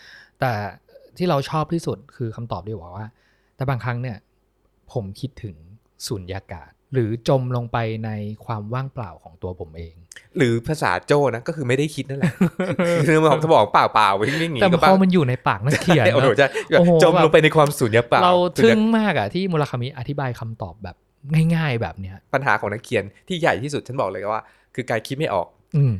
[0.41, 0.53] แต่
[1.17, 3.09] ที่เราชอบที่สุดคือคำตอบที่บอกว่า
[3.57, 4.17] แต่บางครั้งเนี่ย
[4.93, 5.57] ผมคิดถึง
[6.07, 8.11] สุญญากาศ หรือจมลงไปใน
[8.47, 9.95] ความว่างเปล่าของตัวผมเอง
[10.37, 12.33] หรือภาษาโจ้นะก็คือไม่ได้คิดนั่นแหละ
[13.07, 20.97] คือมองสมองเปล่าเปล่าๆวิ่งวิ่งหนีแต่ก็พบ้าอมันอยู่ในปากนักเขียนโอ้โหเนอะใช่แบบโอ้โหจมลงไปในความสูญญเปล่าเราสุญทึ่ญงมากอะที่มูลคามิอธิบายคำตอบแบบ
[21.55, 24.43] ง่าย ๆ แบบเนี้ย ปัญหาของนักเขียนที่ใหญ่ที่สุดฉันบอกเลยว่า
[24.75, 25.47] คือการคิดไม่ออก
[25.77, 25.95] อืม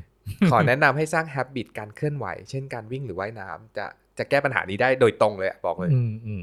[0.51, 3.87] ขอแนะนำให้สร้าง h a บิตการเคลื่อนไหว เช่นการวิ่งหรือว่ายน้ำจะ
[4.19, 6.43] จะแก้ปัญหานี้ได้โดยตรงเลยอะบอกเลยอืมอืม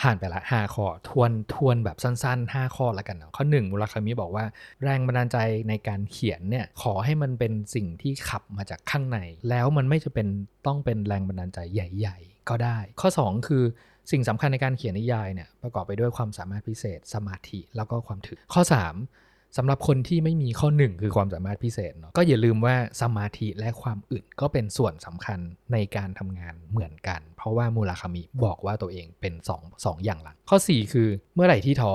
[0.00, 4.44] ผ่านไปละห้าข้อ ทวนทวนแบบสั้นๆห้าข้อละกันเนาะข้อหนึ่งมูลคามิบอกว่า
[4.82, 9.18] แรงบันดาลใจในการเขียนเนี่ยขอให้มันเป็นสิ่งที่ขับมาจากข้างใน
[9.50, 10.28] แล้วมันไม่จะเป็น
[10.66, 13.64] ต้องเป็นแรงบันดาลใจใหญ่ ๆ ก็ได้ ข้อ 2 คือ
[14.10, 25.38] สิ่งสำคัญในการเขียนนิยายเนี่ยประกอบไปด้วยความสามารถพิเศษสมาธิแล้วก็ความถึกข้อ 3 สำหรับคนที่ไม่มีข้อ1คือความสามารถพิเศษเนาะก็อย่าลืมว่าสมาธิและความอึดก็เป็นส่วนสำคัญ
[25.72, 31.94] ในการทำงานเหมือนกัน เพราะว่ามูราคามิบอกว่าตัวเองเป็น2องสองอย่างหลัก ข้อ 4 คือเมื่อไหร่ที่ท้อ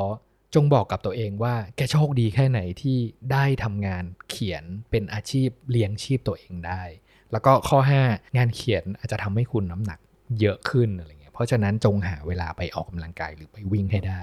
[0.55, 2.97] จงบอกกับตัวเองว่าแกโชคดีแค่ไหนที่
[3.31, 6.83] ได้ทำงานเขียนเป็นอาชีพเลี้ยงชีพตัวเองได้
[7.31, 9.99] แล้วก็ข้อ 5 งานเขียนอาจจะทำให้คุณน้ำหนัก
[10.39, 14.21] เยอะขึ้นอะไรเงี้ยเพราะฉะนั้นจงหาเวลาไปออกกำลังกายหรือไปวิ่งให้ได้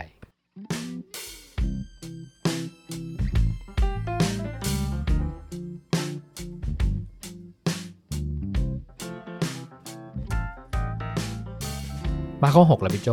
[12.45, 13.11] มาข้อ6แล้วพี่โจ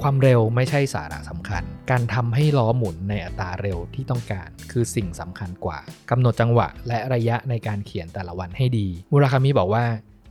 [0.00, 5.78] ความเร็วไม่ใช่สาระสำคัญ การทำให้ล้อหมุนในอัตราเร็วที่ต้องการ คือสิ่งสำคัญกว่า
[6.10, 9.84] กำหนดจังหวะ และระยะในการเขียนแต่ละวันให้ดีมุราคามิบอกว่า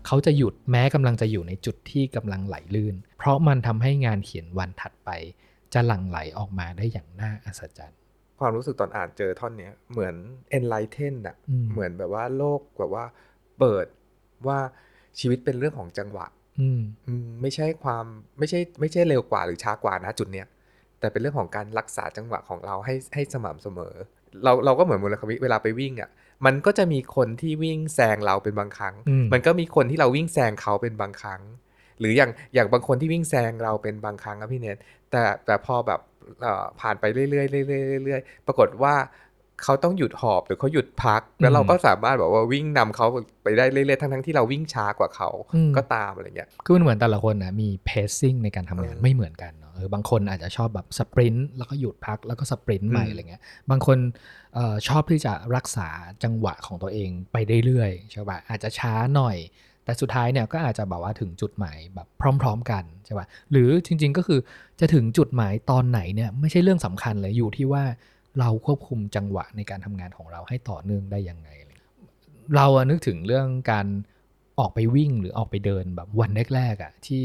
[0.06, 5.10] เขาจะหยุดแม้กำลังจะอยู่ในจุดที่กำลังไหลลื่น เพราะมันทำให้งานเขียนวันถัดไป
[5.74, 8.00] จะหลั่งไหลออกมาได้อย่างน่าอัศจรรย์
[8.40, 10.16] ความรู้สึกตอนอ่านเจอท่อนเนี้ยเหมือน
[10.58, 13.06] enlighten อะอืมเหมือนแบบว่าโลกแบบว่า
[13.60, 13.86] เปิด
[14.48, 14.60] ว่า
[15.20, 16.45] ชีวิตเป็นเรื่องของจังหวะอืมอืม
[17.42, 18.06] ไม่ใช่ความ
[18.40, 20.48] ไม่ใช่ไม่ใช่เร็วกว่าหรือช้ากว่านะจุดเนี้ย
[21.00, 23.94] แต่เป็นเรื่องของการรักษาจังหวะของเราให้ให้สม่ำเสมอ
[24.44, 26.10] เราเราก็เหมือนมูลควิเวลาไปวิ่งอะ
[26.46, 31.42] มันก็จะมีคนที่วิ่งแซงเราเป็นบางครั้งอืมมันก็มีคนที่เราวิ่งแซงเขาเป็นบางครั้ง
[32.00, 34.78] หรืออย่างอย่างบางคนที่วิ่งแซงเราเป็นบางครั้งครับพี่เนท
[35.12, 36.00] แต่แต่พอแบบ
[36.42, 38.96] เอ่อผ่านไปเรื่อยๆเรื่อยๆเรื่อยๆปรากฏว่า
[39.64, 43.08] เขาต้องหยุดหอบหรือเขาหยุดพัก แล้วเราก็สามารถแบบว่าวิ่งนำเขา
[43.44, 53.98] ไปได้เรื่อยๆทั้งๆที่เราวิ่งช้ากว่าเขาอืมก็ตามอะไรเงี้ยคือมันเหมือนแต่ละคนนะมีเพซซิ่งในการทำงานเออไม่เหมือนกันเนาะเออบางคนอาจจะชอบแบบสปรินต์แล้วก็หยุดพักแล้วก็สปรินต์ใหม่อืมอะไรเงี้ยบางคน
[54.56, 55.88] เออชอบที่จะรักษา
[56.24, 59.38] จังหวะของตัวเองไปเรื่อยๆใช่ป่ะอาจจะช้าหน่อย
[59.86, 62.08] แต่สุดท้ายเนี่ยก็อาจจะแบบว่าถึงจุดหมายแบบ
[62.42, 64.40] พร้อม ๆ กันใช่ป่ะหรือจริง ๆ ก็คือ
[64.80, 67.84] จะถึงจุดหมายตอนไหนเนี่ยไม่ใช่เรื่องสำคัญเลยอยู่ที่ว่า
[68.40, 71.94] เราควบคุมจังหวะในการทำงานของเราให้ต่อเนื่องได้ยังไงอะไรเงี้ย
[72.56, 73.88] เราอะนึกถึงเรื่องการ
[74.60, 77.24] ออกไปวิ่งหรือออกไปเดินแบบวันแรกๆอะที่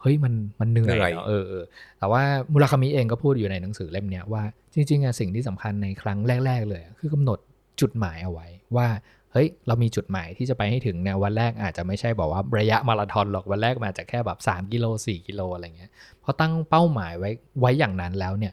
[0.00, 1.64] เฮ้ยมันมันเหนื่อยเหนื่อยเนอะเออเออ
[1.98, 4.42] แต่ว่ามุราคามิเองก็พูดอยู่ในหนังสือเล่มเนี้ยว่า
[4.74, 7.38] จริงๆอะสิ่งที่สำคัญในครั้งแรก ๆ เลยอะคือกำหนด
[7.80, 8.88] จุดหมายเอาไว้ว่า
[9.32, 15.90] เฮ้ยเรามีจุดหมายที่จะไปให้ถึงเนี่ยวันแรกอาจจะไม่ใช่บอกว่าระยะมาราธอนหรอกวันแรกมันอาจจะแค่แบบ3กิโล4กิโลอะไรเงี้ย
[16.22, 18.52] พอตั้งเป้าหมายไว้ไว้อย่างนั้นแล้วเนี่ย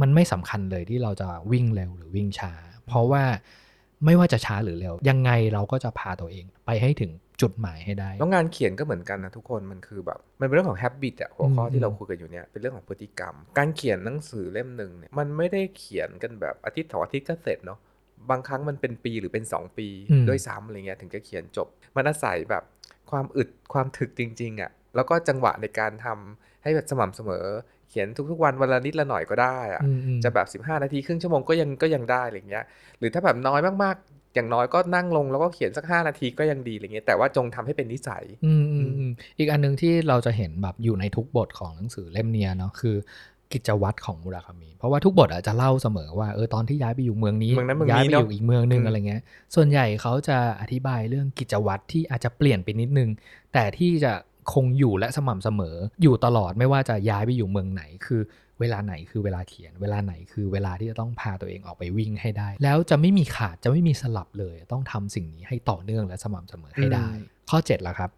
[0.00, 2.52] มันไม่สำคัญเลยที่เราจะวิ่งเร็วหรือวิ่งช้า
[2.88, 3.24] เพราะว่า
[4.04, 7.10] ไม่ว่าจะช้าหรือเร็ว ยังไงเราก็จะพาตัวเองไปให้ถึง
[7.42, 17.78] จุดหมายให้ได้ แล้วงานเขียนก็เหมือนกันนะทุกคนมันคือแบบมันเป็นเรื่องของ habit อะหัวข้ออืมที่เราคุยกันอยู่เนี่ยเป็นเรื่องของพฤติกรรม การเขียนหนังสือเล่มหนึ่งเนี่ยมันไม่ได้เขียนกันแบบอาทิตย์สองอาทิตย์ก็เสร็จเนาะ
[18.30, 22.62] บางครั้งมันเป็นปีหรือเป็น 2 ปีอืมด้วยซ้ำอะไรเงี้ยถึงจะเขียนจบ มันอาศัยแบบ
[23.10, 32.64] ความอึดความถึกจริงๆอะแล้วก็จังหวะในการทำให้แบบสม่ำเสมอเขียนทุกๆวันวันละนิดละหน่อยก็ได้อะอืมอืมจะแบบ 15 นาทีครึ่งชั่วโมงก็ยังก็ยังได้อะไรเงี้ย
[32.98, 42.96] หรือถ้าแบบน้อยมากๆ อย่างน้อยก็นั่งลงแล้วก็เขียนสัก 5 นาทีก็ยังดีอะไรเงี้ยแต่ว่าจงทำให้เป็นนิสัยอืมอืมอืมอีกอันหนึงที่เราจะเห็นแบบอยู่ในทุกบทของหนังสือเล่มเนี้ยเนาะคือ
[43.52, 49.22] กิจวัตรของมุราคามิเพราะว่าทุกบทอาจจะเล่าเสมอว่าเออตอนที่ย้ายไปอยู่เมืองนี้เมืองนั้นเมืองนี้ย้ายไปเนอะอยู่อีกเมืองหนึงอืมอะไรเงี้ย
[49.54, 53.10] ส่วนใหญ่เขาจะอธิบายเรื่องกิจวัตรที่อาจจะเปลี่ยนไปนิดนึง
[53.52, 54.12] แต่ที่จะ
[54.52, 58.22] คงอยู่และสม่ำเสมอ อยู่ตลอดไม่ว่าจะย้ายไปอยู่เมืองไหน คือ
[58.60, 67.08] เวลาไหนคือเวลาเขียน เวลาไหนคือเวลาที่จะต้องพาตัวเองออกไปวิ่งให้ได้ แล้วจะไม่มีขาดจะไม่มีสลับเลย ต้องทำสิ่งนี้ให้ต่อเนื่องและสม่ำเสมอให้ได้
[67.50, 68.10] ข้อ7ละครับ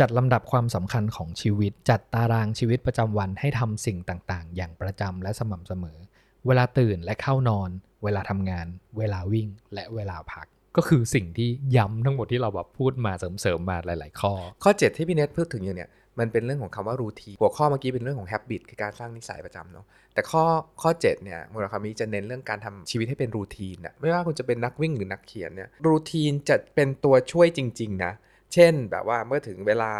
[0.00, 5.98] จัดลำดับความสำคัญของชีวิต จัดตารางชีวิตประจำวันให้ทำสิ่งต่าง ๆ อย่างประจำและสม่ำเสมอ
[6.46, 7.70] เวลาตื่นและเข้านอน
[8.04, 8.66] เวลาทำงาน
[8.98, 10.46] เวลาวิ่ง และเวลาพัก
[10.76, 20.44] ก็คือสิ่งที่ย้ำทั้งหมดที่เราแบบพูดมาเสริมๆมาหลาย ๆ ข้อ ข้อ 7 ที่พี่เนทพูดถึงอยู่เนี่ยมันเป็นเรื่องของคำว่ารูทีหัวข้อเมื่อกี้เป็นเรื่องของ habit คือการสร้างนิสัยประจำเนาะแต่ข้อ
[20.82, 28.12] ข้อ 7 เนี่ยมูราคามิจะเน้นเรื่องการทำชีวิตให้เป็นรูทีนอะไม่ว่าคุณจะเป็นนักวิ่งหรือนักเขียนเนี่ยรูทีนจะเป็นตัวช่วยจริง ๆ นะ
[28.52, 29.92] เช่นแบบว่าเมื่อถึงเวลา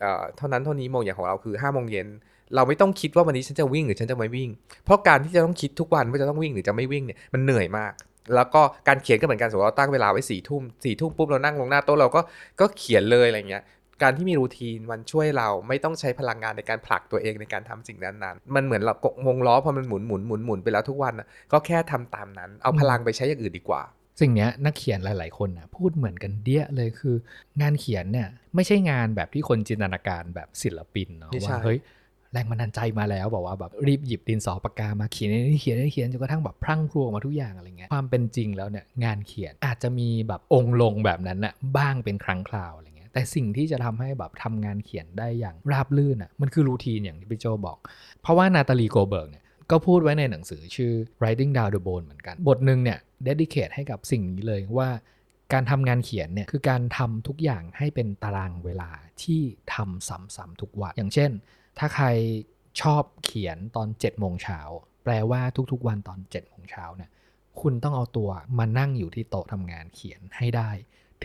[0.00, 2.08] เอ่อเท่านั้นเท่านี้โมงอย่างของเราคือ5้าโมงเย็น
[2.54, 4.50] เราไม่ต้องคิดว่าวันนี้ฉันจะวิ่งหรือฉันจะไม่วิ่ง
[4.84, 7.92] เพราะการที่จะต้องคิดทุกวันว่าจะต้องวิ่งหรือจะไม่วิ่งเนี่ยมันเหนื่อยมาก
[8.34, 12.20] แล้วก็การเขียนก็เหมือนกันสมมติเราตั้งเวลาไว้สี่ทุ่มสี่ทุ่มปุ๊บเรานั่งลงหน้าโต๊ะเราก็
[12.60, 13.64] ก็เขียนเลยอะไรเงี้ย
[14.02, 23.82] การที่มีรูทีนมันช่วยเราไม่ต้องใช้พลังงานในการผลักตัวเองในการทำสิ่งนั้นๆ มันเหมือนเรากวงล้อพอมันหมุนหมุนหมุนหมุนไปแล้วทุกวันน่ะก็แค่ทำตามนั้น เอาพลังไปใช้อย่างอื่นดีกว่า
[24.20, 27.14] สิ่งเนี้ยนักเขียนหลาย ๆ คนนะพูดเหมือนกันเดี้ยเลยคือ
[27.60, 31.78] งานเขียนเนี่ยไม่ใช่งานแบบที่คนจินตนาการแบบศิลปินเนาะไม่ใช่ว่าเฮ้ย
[32.32, 47.78] แรงบันดาลใจมาแล้วบอกว่าแบบรีบหยิบดินสอปากกามาเขียนนี่เขียนนี่เขียนจนกระทั่งแบบพรั่งพรูออกมาทุกอย่างอะไรเงี้ยความเป็นจริงแล้วเนี่ยงานเขียนอาจจะมีแบบองค์ลงแบบนั้นนะบ้างเป็นครั้งคราวอะไรเงี้ยแต่สิ่งที่จะทำให้แบบทำงานเขียนได้อย่างราบรื่นอะมันคือ routine อย่างที่พี่โจบอก
[48.22, 54.90] เพราะว่านาตาลีโกเบิร์กเนี่ยก็พูดไว้ในหนังสือชื่อ Writing Down the Bones เหมือนกัน บทหนึ่งเนี่ย dedicate ให้กับสิ่งนี้เลยว่า
[55.52, 58.90] การทำงานเขียนเนี่ย คือการทำทุกอย่างให้เป็นตารางเวลา
[59.22, 59.40] ที่
[59.74, 61.30] ทำซ้ำๆทุกวัน อย่างเช่น
[61.78, 62.06] ถ้าใคร
[62.80, 64.60] ชอบเขียนตอน7โมงเช้า
[65.04, 65.40] แปลว่า
[65.72, 67.10] ทุกๆวันตอน7โมงเช้าเนี่ย
[67.60, 70.70] คุณต้องเอาตัวมานั่งอยู่ที่โต๊ะทำงานเขียนให้ได้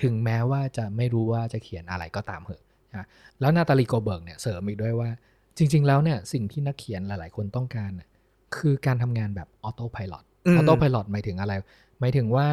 [0.02, 2.64] ถึงแม้ว่าจะไม่รู้ว่าจะเขียนอะไรก็ตามเหอะ
[2.96, 3.06] นะ
[3.40, 5.10] แล้วนาตาลีโกเบิร์กเนี่ยเสริมอีกด้วยว่า
[5.58, 8.10] จริง ๆ แล้วเนี่ยสิ่งที่นักเขียนหลาย ๆ คนต้องการน่ะ
[8.56, 10.14] คือการทำงานแบบออโต้พายロ
[10.48, 11.54] อือมอโต้พายロหมายถึงอะไร
[12.00, 12.48] หมายถึงว่า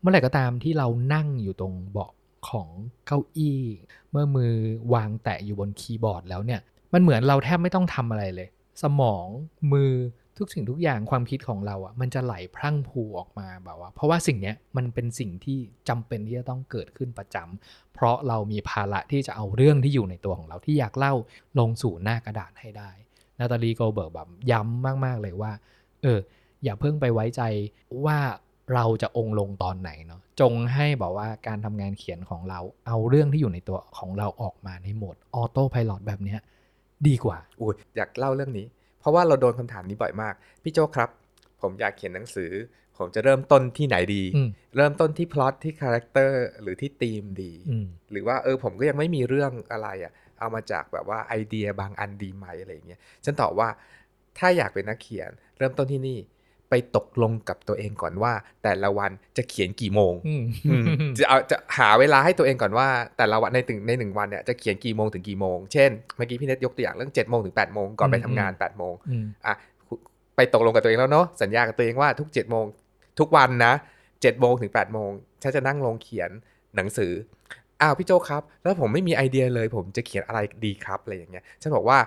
[0.00, 2.12] เมื่อไหร่ก็ตามที่เรานั่งอยู่ตรงเบาะ
[2.48, 2.68] ของ
[3.06, 3.60] เก้าอี้
[4.10, 4.52] เมื่อมือ
[4.94, 6.60] วางแตะอยู่บนคีย์บอร์ดแล้วเนี่ย
[6.98, 8.48] มันเหมือนเราแทบไม่ต้องทำอะไรเลย
[8.82, 9.26] สมอง
[9.72, 9.92] มือ
[10.38, 21.14] ทุกสิ่งทุกอย่างความคิดของเราอะ่ะ มันจะไหลพรั่งพรูออกมาแบบว่า เพราะว่าสิ่งเนี้ยมันเป็นสิ่งที่จำเป็นที่จะต้องเกิดขึ้นประจำเพราะเรามีภาระที่จะเอาเรื่องที่อยู่ในตัวของเราที่อยากเล่า
[21.58, 22.90] ลงสู่หน้ากระดาษให้ได้
[23.38, 25.52] นาตาลีโกเบิร์กแบบย้ำมาก ๆ เลยว่า
[26.02, 26.18] เออ
[26.64, 27.42] อย่าเพิ่งไปไว้ใจ
[28.06, 28.18] ว่า
[28.74, 36.40] เราจะองค์ลงตอนไหนเนาะ จงให้บอกว่าการทำงานเขียนของเรา เอาเรื่องที่อยู่ในตัวของเราออกมาในโหมด autopilot แบบเนี้ย
[37.08, 38.66] ดีกว่าอุ้ยอยากเล่าเรื่องนี้
[39.00, 41.10] เพราะว่าเราโดนคำถามนี้บ่อยมาก พี่โจครับ
[41.62, 42.52] ผมอยากเขียนหนังสือ
[42.98, 53.68] ผมจะเริ่มต้นที่ไหนดีอืมเริ่มต้นที่พล็อตที่ character หรือที่ธีมดีอืมหรือว่าเออผมก็ยังไม่มีเรื่องอะไรอะ่ะ เอามาจากแบบว่าไอเดียบางอันดีไหมอะไรอย่างเงี้ยฉันตอบว่า
[54.38, 56.18] ถ้าอยากเป็นนักเขียน เริ่มต้นที่นี่
[56.70, 58.32] ไปตกลงกับตัวเองก่อนว่า
[58.64, 60.84] แต่ละวันจะเขียนกี่โมงอืมอืม
[61.18, 69.54] จะเอาจะหาเวลาให้ตัวเองก่อนว่า แต่ละวันในถึงในหนึ่งวันเนี่ยจะเขียนกี่โมงถึงกี่โมง เช่นเมื่อกี้พี่เน็ตยกตัวอย่างเรื่อง7จ็ดโมงถึง8ปดโมงก่อนไปทำงาน8ปดโมงอืมอะ
[70.36, 72.64] ไปตกลงกับตัวเองแล้วเนาะสัญญากับตัวเองว่าทุก7จ็ดโมง
[73.18, 75.10] ทุกวันนะ7จ็ดโมงถึง8ปดโมง
[75.42, 76.30] ฉันจะนั่งลงเขียน
[76.76, 77.12] หนังสือ
[77.80, 81.98] อ้าวพี่โจครับ แล้วผมไม่มีไอเดียเลย ผมจะเขียนอะไรดีครับอะไรอย่างเงี้ยฉันบอกว่า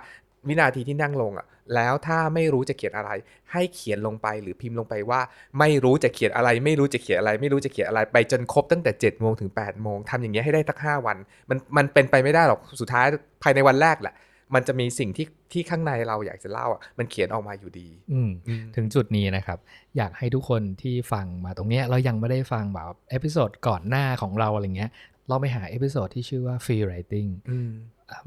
[0.48, 3.10] วินาทีที่นั่งลงอะ แล้วถ้าไม่รู้จะเขียนอะไร
[3.52, 5.20] ให้เขียนลงไปหรือพิมพ์ลงไปว่า
[5.58, 11.16] ไม่รู้จะเขียนอะไร ไม่รู้จะเขียนอะไร ไม่รู้จะเขียนอะไรไปจนครบตั้งแต่7จ็ดโมงถึง8ปดโมงทำอย่างเงี้ยให้ได้สักห้าวัน
[11.50, 13.06] มันมันเป็นไปไม่ได้หรอกสุดท้าย
[13.42, 14.14] ภายในวันแรกแหละ
[14.54, 19.58] มันจะมีสิ่งที่ที่ข้างในเราอยากจะเล่าอะมันเขียนออกมาอยู่ดี อืมอืมถึงจุดนี้นะครับ
[19.96, 24.90] อยากให้ทุกคนที่ฟังมาตรงเนี้ยเรายังไม่ได้ฟังแบบ episode ก่อนหน้าของเราอะไรเงี้ย
[25.28, 27.70] เราไปหา episode ที่ชื่อว่า free writing อืม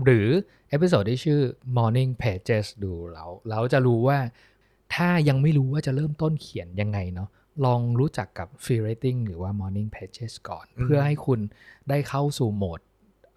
[0.05, 0.27] หรือ
[0.69, 1.41] episode ที่ชื่อ
[1.77, 4.17] morning pages ดูแล้วเราจะรู้ว่า
[4.95, 7.29] ถ้ายังไม่รู้ว่าจะเริ่มต้นเขียนยังไงเนาะ
[7.65, 11.39] ลองรู้จักกับ free writing หรือว่า morning pages ก่อนอืมเพื่อให้คุณ
[11.89, 12.79] ได้เข้าสู่โหมด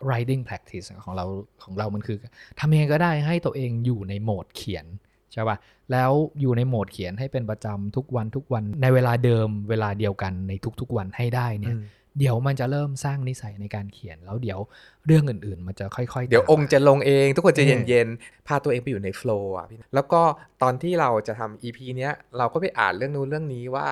[0.09, 1.27] writing practice ของเรา
[1.63, 2.19] ของเรามันคือ
[2.61, 4.87] ทำยังไงก็ได้ให้ตัวเองอยู่ในโหมดเขียน
[5.33, 5.57] ใช่ปะ
[5.93, 11.83] แล้วอยู่ในโหมดเขียนให้เป็นประจำทุกวันทุกวันในเวลาเดิมเวลาเดียวกันในทุกๆวันให้ได้เนี่ยอืม
[12.19, 14.61] เดี๋ยวมันจะเริ่มสร้างนิสัยในการเขียน แล้วเดี๋ยว
[15.07, 20.23] เรื่องอื่นๆ มันจะค่อยๆ เดี๋ยวตามองค์จะลงเอง ทุกคนจะอืมเย็นๆ พาตัวเองไปอยู่ในโฟล์อะพี่แล้วก็
[20.63, 23.87] ตอนที่เราจะทำ EP เนี้ยเราก็ไปอ่านเรื่องนู้นเรื่องนี้ว่า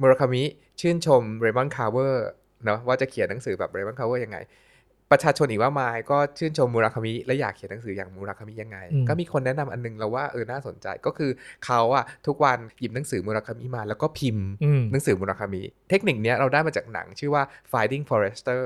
[0.00, 0.42] มูราคามิ
[0.80, 2.26] ชื่นชมเรมอนคาร์เวอร์
[2.64, 4.38] เนาะว่าจะเขียนหนังสือแบบเรมอนคาร์เวอร์ยังไง
[5.10, 11.30] ประชาชนอีกว่ามายก็ชื่นชมมูราคามิและอยากเขียนหนังสืออย่างมูราคามิยังไงอืมก็มีคนแนะนำอันนึงเราว่าเออน่าสนใจก็คือ
[11.64, 18.60] เขาอะทุกวันหยิบหนังสือมูราคามิมา แล้วก็พิมพ์อืมหนังสือมุราคามิเทคนิคเนี้ยเราได้มาจากหนังชื่อว่า Finding Forrester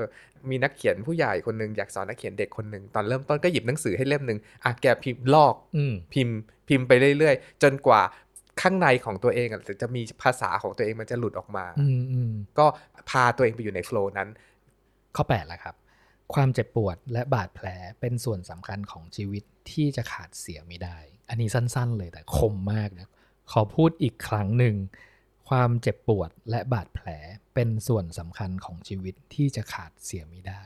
[0.49, 8.01] มีนักเขียนผู้ใหญ่คนหนึ่งอยากสอนนักเขียนเด็กคนหนึ่งตอนเริ่มต้นก็หยิบหนังสือให้เล่มหนึ่งอะแกพิมพ์ลอกอืมพิมพ์พิมพ์ไปเรื่อยๆ จนกว่า
[8.61, 12.65] ข้างในของตัวเองอะจะมีภาษาของตัวเองมันจะหลุดออกมาอืมอืมก็
[13.09, 14.29] พาตัวเองไปอยู่ในโฟล์นั้น
[15.15, 15.75] ข้อแปดละครับ
[16.33, 17.67] ความเจ็บปวดและบาดแผล
[17.99, 20.97] เป็นส่วนสำคัญของชีวิตที่จะขาดเสียไม่ได้
[21.29, 23.07] อันนี้สั้นๆเลยแต่คมมากนะ
[23.51, 24.75] ขอพูดอีกครั้งหนึ่ง
[25.49, 27.07] ความเจ็บปวดและบาดแผล
[27.55, 30.63] เป็นส่วนสำคัญของชีวิตที่จะขาดเสียไม่ได้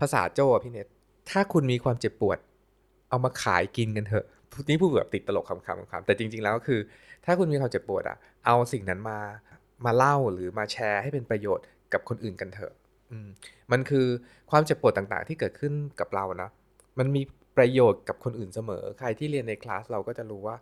[0.00, 0.86] ภาษาโจ้พี่เน็ต
[1.30, 2.38] ถ้าคุณมีความเจ็บปวด
[3.08, 4.26] เอามาขายกินกันเถอะ
[4.68, 6.80] นี่พูดแบบติดตลกคำๆคำๆแต่จริง ๆ แล้วก็คือ
[7.24, 9.18] ถ้าคุณมีความเจ็บปวดอะเอาสิ่งนั้นมา
[9.84, 12.72] มาเล่าหรือมาแชร์ให้เป็นประโยชน์กับคนอื่นกันเถอะ
[13.72, 14.06] มันคือ
[14.50, 16.50] ความเจ็บปวดต่างๆ ที่เกิดขึ้นกับเรานะ
[16.98, 17.22] มันมี
[17.56, 20.56] ประโยชน์กับคนอื่นเสมอ ใครที่เรียนในคลาสเราก็จะรู้ว่า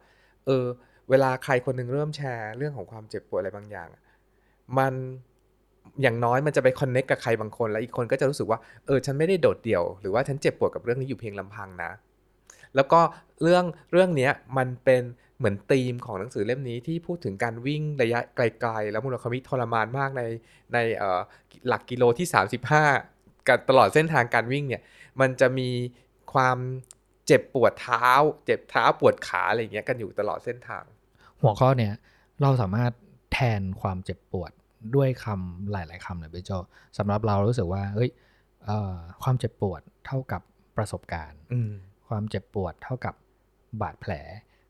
[0.47, 0.65] เออ
[1.11, 3.89] เวลาใครคนหนึ่งเริ่มแชร์เรื่องของความเจ็บปวดอะไรบางอย่าง
[4.79, 4.95] มัน
[6.03, 11.91] อย่างน้อยมันจะไปคอนเน็กกับใครบางคน แล้วอีกคนก็จะรู้สึกว่า เออ ฉันไม่ได้โดดเดี่ยว หรือว่าฉันเจ็บปวดกับเรื่องนี้อยู่เพียงลำพังนะ
[12.77, 13.01] แล้วก็
[13.43, 14.29] เรื่องเรื่องนี้
[14.59, 15.03] มันเป็น
[15.39, 20.23] เหมือนธีมของหนังสือเล่มนี้ที่พูดถึงการวิ่งระยะไกลๆ แล้วมูลคามิทรมานมากใน
[20.75, 20.79] ใน
[21.69, 22.27] หลักกิโลที่
[22.87, 24.83] 35กับตลอดเส้นทางการวิ่งเนี่ย
[25.21, 25.71] มันจะมี
[26.33, 26.59] ความ
[27.27, 28.07] เจ็บปวดเท้า
[28.45, 30.85] เจ็บเท้าปวดขาอะไรอย่างเงี้ยกันอยู่ตลอดเส้นทาง
[31.43, 31.95] หัวข้อเนี้ย
[32.43, 32.93] เราสามารถ
[33.33, 34.53] แทนความเจ็บปวด
[34.97, 36.51] ด้วยคำหลาย ๆคำเลยพี่โจ
[36.99, 38.11] สำหรับเรารู้สึกว่าเฮ้ย
[39.23, 40.43] ความเจ็บปวดเท่ากับ
[40.77, 41.41] ประสบการณ์
[42.09, 43.15] ความเจ็บปวดเท่ากับ
[43.81, 44.13] บาดแผล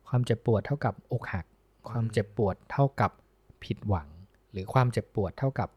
[0.09, 1.47] ความเจ็บปวดเท่ากับอกหัก
[1.89, 3.11] ความเจ็บปวดเท่ากับ
[3.65, 4.09] ผิดหวัง
[4.53, 5.69] หรือความเจ็บปวดเท่ากับ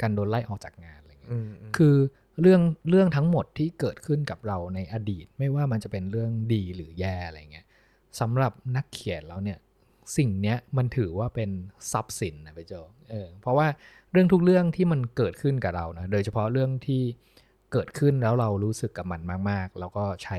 [0.00, 1.96] การโดนไล่ออกจากงานอะไรเงี้ยอืมอืมคือ
[2.40, 7.66] เรื่องเรื่องทั้งหมดที่เกิดขึ้นกับเราในอดีต ไม่ว่ามันจะเป็นเรื่องดีหรือแย่อะไรเงี้ย
[8.20, 9.58] สำหรับนักเขียนแล้วเนี่ย
[10.16, 11.50] สิ่งเนี้ยมันถือว่าเป็น
[11.92, 12.74] ทรัพย์สินนะพี่โจ
[13.10, 13.66] เออเพราะว่า
[14.12, 17.02] เรื่องทุกเรื่องที่มันเกิดขึ้นกับเรานะโดยเฉพาะเรื่องที่
[17.72, 20.38] เกิดขึ้นแล้วเรารู้สึกกับมันมาก ๆ แล้วก็ใช้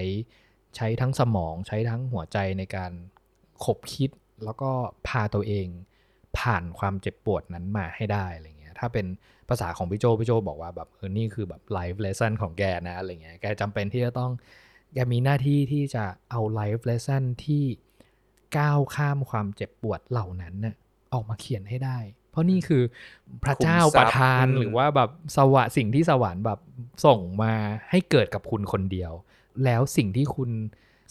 [0.75, 2.91] ใช้ทั้งสมองใช้ทั้งหัวใจในการ
[3.65, 4.09] ขบคิด
[4.43, 4.71] แล้วก็
[5.07, 5.67] พาตัวเอง
[6.37, 9.05] ผ่านความเจ็บปวดนั้นมาให้ได้อะไรเงี้ยถ้าเป็น
[9.49, 14.31] ภาษาของพี่โจพี่โจบอกว่าแบบเออนี่คือแบบไลฟ์เลส o n ของแกนะอะไรเงี้ยแกจำเป็นที่จะต้อง
[14.93, 17.63] แกมีหน้าที่ที่จะเอาไลฟ์เลส o n ที่
[18.57, 20.75] ก้าวข้ามความเจ็บปวดเหล่านั้นน่ะ
[21.13, 21.97] ออกมาเขียนให้ได้
[22.31, 22.83] เพราะนี่คือ
[23.43, 26.59] พระเจ้าประทานอืมหรือว่าแบบสวะสิ่งที่สวรรค์แบบ
[27.05, 27.53] ส่งมา
[27.89, 29.13] ให้เกิดกับคุณคนเดียว
[29.65, 30.49] แล้วสิ่งที่คุณ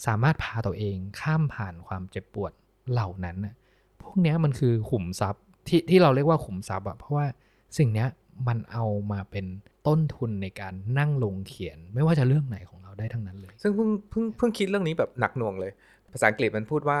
[0.05, 2.51] สามารถพาตัวเองข้ามผ่านความเจ็บปวด
[2.91, 3.53] เหล่านั้นน่ะ
[4.01, 7.25] พวกเนี้ยมันคือขุมทรัพย์ที่ที่เราเรียกว่าขุมทรัพย์อะเพราะว่า
[7.77, 8.09] สิ่งเนี้ย
[8.47, 9.45] มันเอามาเป็น
[9.87, 15.71] ต้นทุนในการนั่งลงเขียน ไม่ว่าจะเรื่องไหนของเราได้ทั้งนั้นเลย ซึ่งเพิ่งเพิ่งเพิ่งคิดเรื่องนี้แบบหนักหน่วงเลย
[16.11, 16.99] ภาษาอังกฤษมันพูดว่า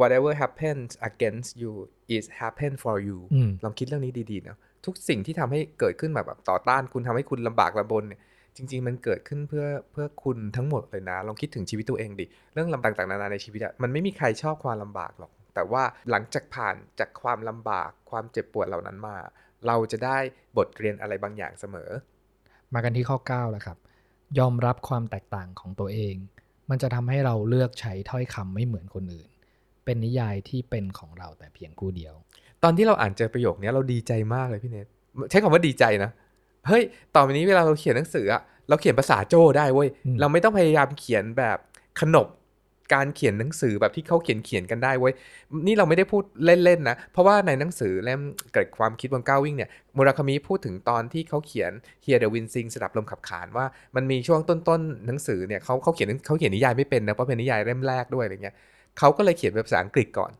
[0.00, 1.72] whatever happens against you
[2.16, 4.56] is happen for you อืมลองคิดเรื่องนี้ดีๆนะ
[4.86, 8.20] ทุกสิ่งที่ทำให้เกิดขึ้นแบบแบบต่อต้านคุณทำให้คุณลำบากลำบนเนี่ย
[8.56, 19.16] จริง ๆ มันเกิดขึ้นเพื่อเพื่อคุณทั้งหมดเลยนะ ลองคิดถึงชีวิตตัวเองดิ เรื่องลำบากต่างๆนานาในชีวิตอะมันไม่มีใครชอบความลำบากหรอก แต่ว่าหลังจากผ่านจากความลำบากความเจ็บปวดเหล่านั้นมา
[19.66, 20.18] เราจะได้
[20.56, 21.90] บทเรียนอะไรบางอย่างเสมอ
[22.74, 23.78] มากันที่ข้อ9แล้วครับ
[24.38, 26.14] ยอมรับความแตกต่างของตัวเอง
[26.70, 29.28] มันจะทำให้เราเลือกใช้ถ้อยคำไม่เหมือนคนอื่น
[29.84, 32.14] เป็นนิยายที่เป็นของเราแต่เพียงผู้เดียว
[32.62, 34.86] ตอนที่เราอ่านเจอประโยคนี้เราดีใจมากเลยพี่เนท
[35.30, 36.10] ใช้คำว่าดีใจนะ
[36.66, 36.82] เฮ้ย
[37.14, 41.58] ต่อไปนี้เวลาเราเขียนหนังสืออะเราเขียนภาษาโจ้ได้เว้ยอืมเราไม่ต้องพยายามเขียนแบบ
[42.00, 42.28] ขนบ
[42.96, 45.12] การเขียนหนังสือแบบที่เขาเขียนเขียนกันได้เว้ย
[45.66, 48.20] นี่เราไม่ได้พูดเล่นๆนะ เพราะว่าในหนังสือเล่ม
[48.52, 51.72] เกิดความคิดบนก้าววิ่งเนี่ยมูราคามิพูดถึงตอนที่เขาเขียน
[52.04, 58.54] Hear the Wind Sing สดับลมขับขานว่ามันมีช่วงต้นๆหนังสือเนี่ยเขาเขาเขียนเขาเขียนนิยายไม่เป็นนะเพราะเป็นนิยายเล่มแรกด้วยอะไรเงี้ย
[58.98, 60.32] เขาก็เลยเขียนเป็นภาษาอังกฤษก่อน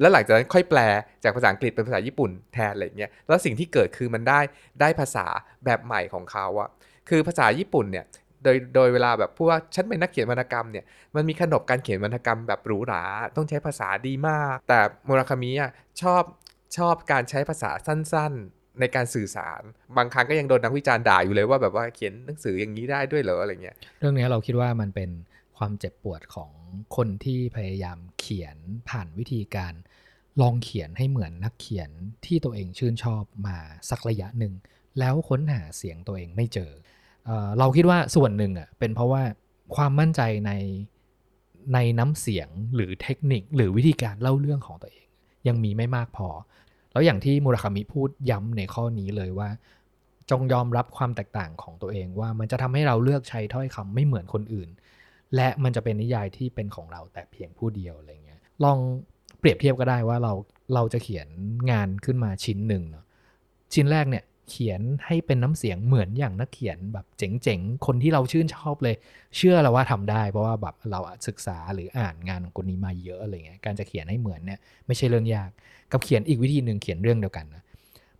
[0.00, 0.80] แล้วหลังจากนั้นค่อยแปล
[1.24, 4.40] จากภาษาอังกฤษเป็นภาษาญี่ปุ่นแทนอะไรเงี้ยแล้วสิ่งที่เกิดคือมันได้
[4.80, 5.26] ได้ภาษา
[5.64, 6.68] แบบใหม่ของเขาอะ
[7.08, 8.04] คือภาษาญี่ปุ่นเนี่ย
[8.44, 10.84] โดยโดยเวลาแบบพูดว่าฉันเป็นนักเขียนวรรณกรรมเนี่ย
[11.14, 13.04] มันมีขนบการเขียนวรรณกรรมแบบหรูหรา
[13.36, 14.78] ต้องใช้ภาษาดีมาก แต่
[15.08, 15.70] มูราคามิอะ
[16.02, 16.22] ชอบ
[16.76, 19.62] ชอบการใช้ภาษาสั้นๆ ในการสื่อสาร
[19.96, 25.10] บางครั้งก็ยังโดนนักวิจารณ์ด่าอยู่เลยว่าแบบว่าเขียนหนังสืออย่างนี้ได้ด้วยเหรออะไรเงี้ยเรื่องนี้เราคิดว่ามันเป็น
[25.56, 26.50] ความเจ็บปวดของ
[26.96, 28.56] คนที่พยายามเขียน
[28.88, 29.74] ผ่านวิธีการ
[30.40, 31.90] ลองเขียนให้เหมือนนักเขียน
[32.24, 33.56] ที่ตัวเองชื่นชอบมา
[33.90, 34.54] สักระยะหนึ่ง
[34.98, 36.70] แล้วค้นหาเสียงตัวเองไม่เจอ
[37.24, 39.22] เออเราคิดว่าส่วนหนึ่งอะเป็นเพราะว่า
[39.76, 40.52] ความมั่นใจใน
[41.74, 45.06] ในน้ำเสียงหรือเทคนิคหรือวิธีการเล่าเรื่องของตัวเอง
[45.48, 46.28] ยังมีไม่มากพอ
[46.92, 49.48] แล้วอย่างที่มูรคามิพูดย้ำในข้อนี้เลยว่า
[50.30, 54.68] จงยอมรับความแตกต่างของตัวเองว่ามันจะทำให้เราเลือกใช้ถ้อยคำไม่เหมือนคนอื่น
[55.34, 58.78] และมันจะเป็นนิยายที่เป็นของเราแต่เพียงผู้เดียวอะไรเงี้ยลอง
[59.38, 60.32] เปรียบเทียบก็ได้ว่าเรา
[60.74, 61.28] เราจะเขียน
[61.70, 63.04] งานขึ้นมาชิ้นหนึ่งเนาะ
[63.74, 68.94] ชิ้นแรกเนี่ยเขียนให้เป็นน้ำเสียงเหมือนอย่างนักเขียนแบบเจ๋งๆ คนที่เราชื่นชอบเลย
[69.36, 75.50] เชื่อเราว่าทำได้ เพราะว่าแบบเราศึกษาหรืออ่านงานของคนนี้มาเยอะอะไรเงี้ย การจะเขียนให้เหมือนเนี่ยไม่ใช่เรื่องยาก
[75.92, 77.62] กับเขียนอีกวิธีหนึ่งเขียนเรื่องเดียวกันนะ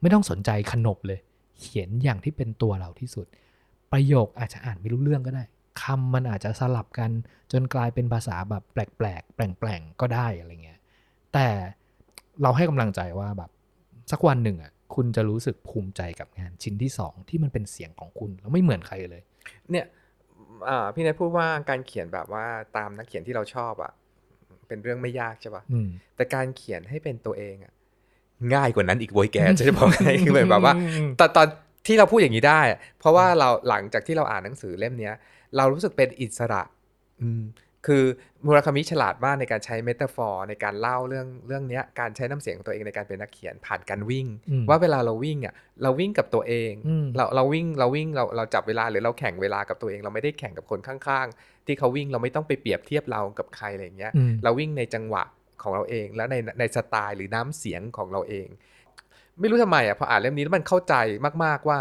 [0.01, 1.19] ไม่ต้องสนใจขนบเลย
[1.61, 3.27] เขียนอย่างที่เป็นตัวเราที่สุด
[3.93, 5.45] ประโยคอาจจะอ่านไม่รู้เรื่องก็ได้
[5.83, 7.11] คำมันอาจจะสลับกัน
[7.53, 10.81] จนกลายเป็นภาษาแบบแปลกๆแปลงๆก็ได้อะไรเงี้ย
[11.35, 11.49] แต่
[12.43, 13.51] เราให้กำลังใจว่าแบบ
[14.11, 19.23] สักวันหนึ่งอะคุณจะรู้สึกภูมิใจกับงานชิ้นที่สองที่มันเป็นเสียงของคุณแล้วไม่เหมือนใครเลย
[19.71, 19.87] เนี่ย
[20.69, 22.45] อ่าพี่นายพูดว่าการเขียนแบบว่า
[22.77, 23.93] ตามนักเขียนที่เราชอบอะ
[24.69, 27.73] เป็นเรื่องไม่ยากใช่ปะอืมแต่การเขียนให้เป็นตัวเองอะ
[28.55, 30.75] ง่ายกว่านั้นอีกโวยแกจะบอกให้คือเหมือนแบบว่า
[31.21, 31.47] ตอนตอน
[31.87, 35.15] ที่เราพูดอย่างนี้ได้อะเพราะว่าเราหลังจากที่เราอ่านหนังสือเล่มเนี้ย
[35.57, 36.63] เรารู้สึกเป็นอิสระ
[37.23, 37.43] อืม
[37.87, 38.05] คือ
[38.45, 55.23] มูราคามิฉลาดมากในการใช้เมตาฟอร์ในการเล่าเรื่องเรื่องเนี้ยการใช้น้ำเสียงของตัวเองในการเป็นนักเขียนผ่านการวิ่งอืมว่าเวลาเราวิ่งอะเราวิ่งกับตัวเองอืมเราเราวิ่งเราวิ่งเราเราจับเวลาหรือเราแข่งเวลากับตัวเอง เราไม่ได้แข่งกับคนข้างๆ ที่เขาวิ่งเราไม่ต้องไปเปรียบเทียบเรากับใครอะไรอย่างเงี้ยอืมเราวิ่งในจังหวะ
[55.63, 58.49] ของเราเอง และในในสไตล์หรือน้ำเสียงของเราเอง
[59.41, 60.95] ไม่รู้ทำไมอะพออ่านเล่มนี้แล้วมันเข้าใจ
[61.45, 61.79] มากๆว่า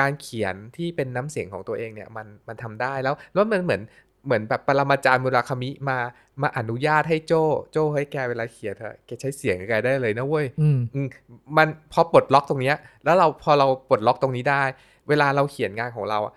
[0.00, 3.82] การเขียนที่เป็นน้ำเสียงของตัวเองเนี่ยมันมันทำได้แล้วแล้วมันเหมือน
[4.26, 5.98] เหมือนแบบปรมาจารย์มุราคามิมา
[6.42, 7.32] มาอนุญาตให้โจ
[7.70, 11.06] โจเฮ้ยแกเวลาเขียนเถอะแกใช้เสียงแกได้เลยนะเว้ยอืมอืม
[11.56, 14.62] มันพอปลดล็อกตรงเนี้ย แล้วเราพอเราปลดล็อกตรงนี้ได้
[15.08, 16.34] เวลาเราเขียนงานของเราอะ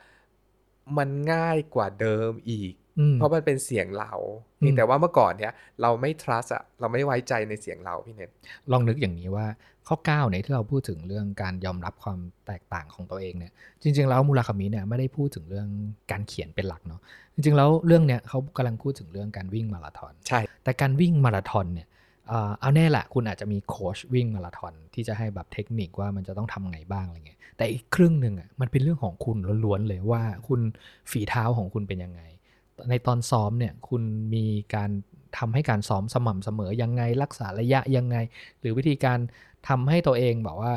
[0.97, 8.29] มันง่ายกว่าเดิมอีกอืมเพราะมันเป็นเสียงเราอืมเพียงแต่ว่าเมื่อก่อนเนี้ยเราไม่ trust อะเราไม่ไว้ใจในเสียงเราพี่เน็ต
[8.71, 9.47] ลองนึกอย่างนี้ว่า
[9.88, 15.67] ข้อ9เนี่ยที่เราพูดถึงเรื่องการยอมรับความแตกต่างของตัวเองเนี่ยจริง ๆ แล้วมูราคามิเนี่ยไม่ได้พูดถึงเรื่อง
[16.11, 17.01] การเขียนเป็นหลักเนาะ
[17.33, 21.88] จริง ๆ แล้วเรื่องเนี้ยเขากำลังพูดถึงเรื่องการวิ่งมาราธอนใช่ แต่การวิ่งมาราธอนเนี่ย
[22.27, 30.61] เอ่อเอาแน่แหละคุณอาจจะมีโค้ชวิ่งมาราธอนที่จะให้แบบเทคนิคว่ามันจะต้องทำไงบ้างอะไรเงี้ยแต่อีกครึ่งหนึ่งอะมันเป็นเรื่องของคุณล้วนๆเลยว่าคุณ
[31.11, 32.21] ฝีเท้าของคุณเป็นยังไง
[32.89, 34.01] ในตอนซ้อมเนี่ยคุณ
[34.33, 34.91] มีการ
[35.38, 38.17] ทำให้การซ้อมสม่ำเสมอยังไงรักษาระยะยังไง
[38.59, 39.19] หรือวิธีการ
[39.68, 40.74] ทำให้ตัวเองแบบว่า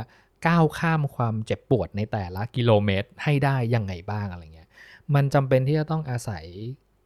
[0.46, 4.68] ก้าวข้ามความเจ็บปวดในแต่ละกิโลเมตรให้ได้ยังไงบ้างอะไรเงี้ย
[5.14, 6.44] มันจำเป็นที่จะต้องอาศัย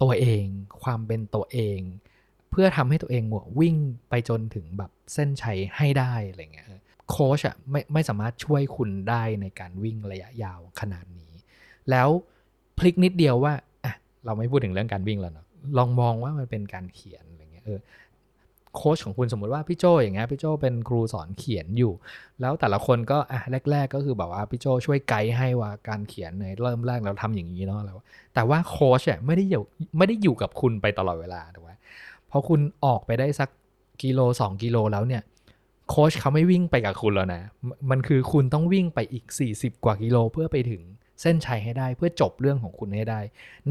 [0.02, 0.44] ตัวเอง
[0.82, 1.80] ความเป็นตัวเอง
[2.50, 3.22] เพื่อทำให้ตัวเอง
[3.60, 3.76] วิ่ง
[4.08, 6.66] ไปจนถึงแบบเส้นชัยให้ได้อะไรเงี้ย
[7.10, 11.32] โค้ชอะไม่ไม่สามารถช่วยคุณได้ในการวิ่งระยะยาวขนาดนี้
[11.90, 12.08] แล้ว
[12.78, 13.52] พลิกนิดเดียวว่า
[13.84, 15.46] อะเราไม่พูดถึงเรื่องการวิ่งแล้วเนาะ
[15.78, 17.78] ลองมองว่ามันเป็นการเขียนอะไรเงี้ยเออ
[18.76, 21.92] โค้ชของคุณสมมติว่าพี่โจอย่างเงี้ยพี่โจเป็นครูสอนเขียนอยู่
[22.40, 27.98] แล้วแต่ละคนก็อะแรก ๆ ก็คือแบบว่าพี่โจช่วยไกด์ให้ว่าการเขียนในเริ่มแรกเราทำอย่างนี้เนาะแล้ว
[28.34, 29.62] แต่ว่าโค้ชอะไม่ได้อยู่
[29.98, 31.72] ไม่ได้อยู่กับคุณไปตลอดเวลาถูกไหม
[32.30, 33.48] พอคุณออกไปได้สัก
[34.02, 35.22] กิโล2กิโลแล้วเนี่ย
[35.88, 37.42] โค้ชเขาไม่วิ่งไปกับคุณแล้วนะ
[37.90, 40.82] มันคือคุณต้องวิ่งไปอีก 40 กว่ากิโลเพื่อไปถึง
[41.20, 43.20] เส้นชัยให้ได้เพื่อจบเรื่องของคุณให้ได้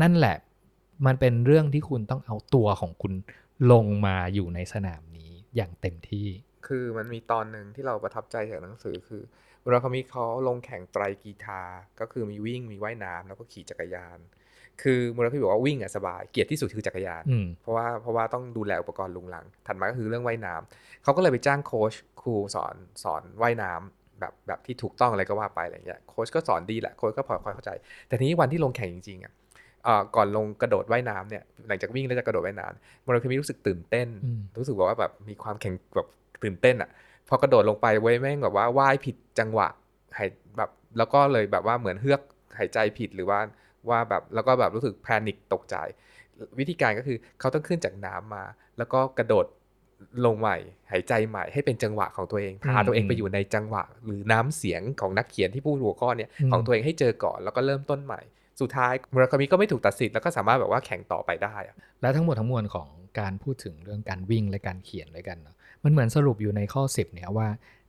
[0.02, 0.36] นั่นแหละ
[1.06, 3.14] มันเป็นเรื่องที่คุณต้องเอาตัวของคุณ
[3.72, 6.28] ลงมาอยู่ในสนามนี้อย่างเต็มที่
[6.68, 9.24] คือมันมีตอนหนึ่งที่เราประทับใจจากหนังสือคือ
[9.64, 11.62] เวลาเขามีเขาลงแข่งไตรกีฬา
[12.00, 14.20] ก็คือมีวิ่งมีว่ายน้ำแล้วก็ขี่จักรยาน
[14.82, 17.24] คือมูลพี่บอกว่าวิ่งอะสบายเกียรติที่สุดคือจักรยาน
[17.62, 27.72] เพราะว่าเพราะว่าต้องดูแลอุปกรณ์ลุงลัง ถัดมาก็คือเรื่องว่ายน้ำเขาก็เลยไปจ้างโค้ชครูสอนสอนว่ายน้ำแบบแบบที่ถูกต้องอะไรก็ว่าไปอะไรเงี้ยโค้ชก็สอนดีแหละโค้ชก็พอคอยเข้าใจ
[28.08, 29.34] แต่ทีนี้วันที่ลงแข่งจริงๆอะ
[30.16, 34.08] ก่อนลงกระโดดว่ายน้ำเนี่ยหลังจากวิ่งแล้วจะกระโดดว่ายน้ำมันคือมีรู้สึกตื่นเต้น
[34.60, 36.08] รู้สึกว่าแบบมีความแข็งแบบ
[36.44, 36.90] ตื่นเต้นอะ
[37.30, 39.68] พอกระโดดลงไปเว้ยแม่งแบบว่าว่ายผิดจังหวะ
[40.18, 42.22] หายแบบแล้วก็เลยแบบว่าเหมือนเฮือก
[42.58, 43.40] หายใจผิดหรือว่า
[43.90, 45.76] ว่าแบบแล้วก็แบบรู้สึกแพนิคตกใจ
[46.60, 48.44] วิธีการก็คือเขาต้องขึ้นจากน้ำมา
[48.78, 49.46] แล้วก็กระโดด
[50.26, 50.58] ลงใหม่
[50.92, 58.22] หายใจใหม่ให้เป็นจังหวะของตัวเองพาตัวเองไปอยู่ในจังหวะ หรือน้ำเสียงของนักเขียนที่พูดหัวข้อเนี่ยของตัวเองให้เจอก่อนแล้วก็เริ่มต้นใหม่
[58.62, 62.88] สุดท้ายมูราคามิก็ไม่ถูกตัดสินแล้วก็สามารถแบบว่าแข่งต่อไปได้อะและทั้งหมดทั้งมวลของ
[63.20, 67.48] การพูดถึงเรื่องการวิ่งและการเขียนด้วยกันเนาะมันเหมือนสรุปอยู่ในข้อ 10เนี่ยว่า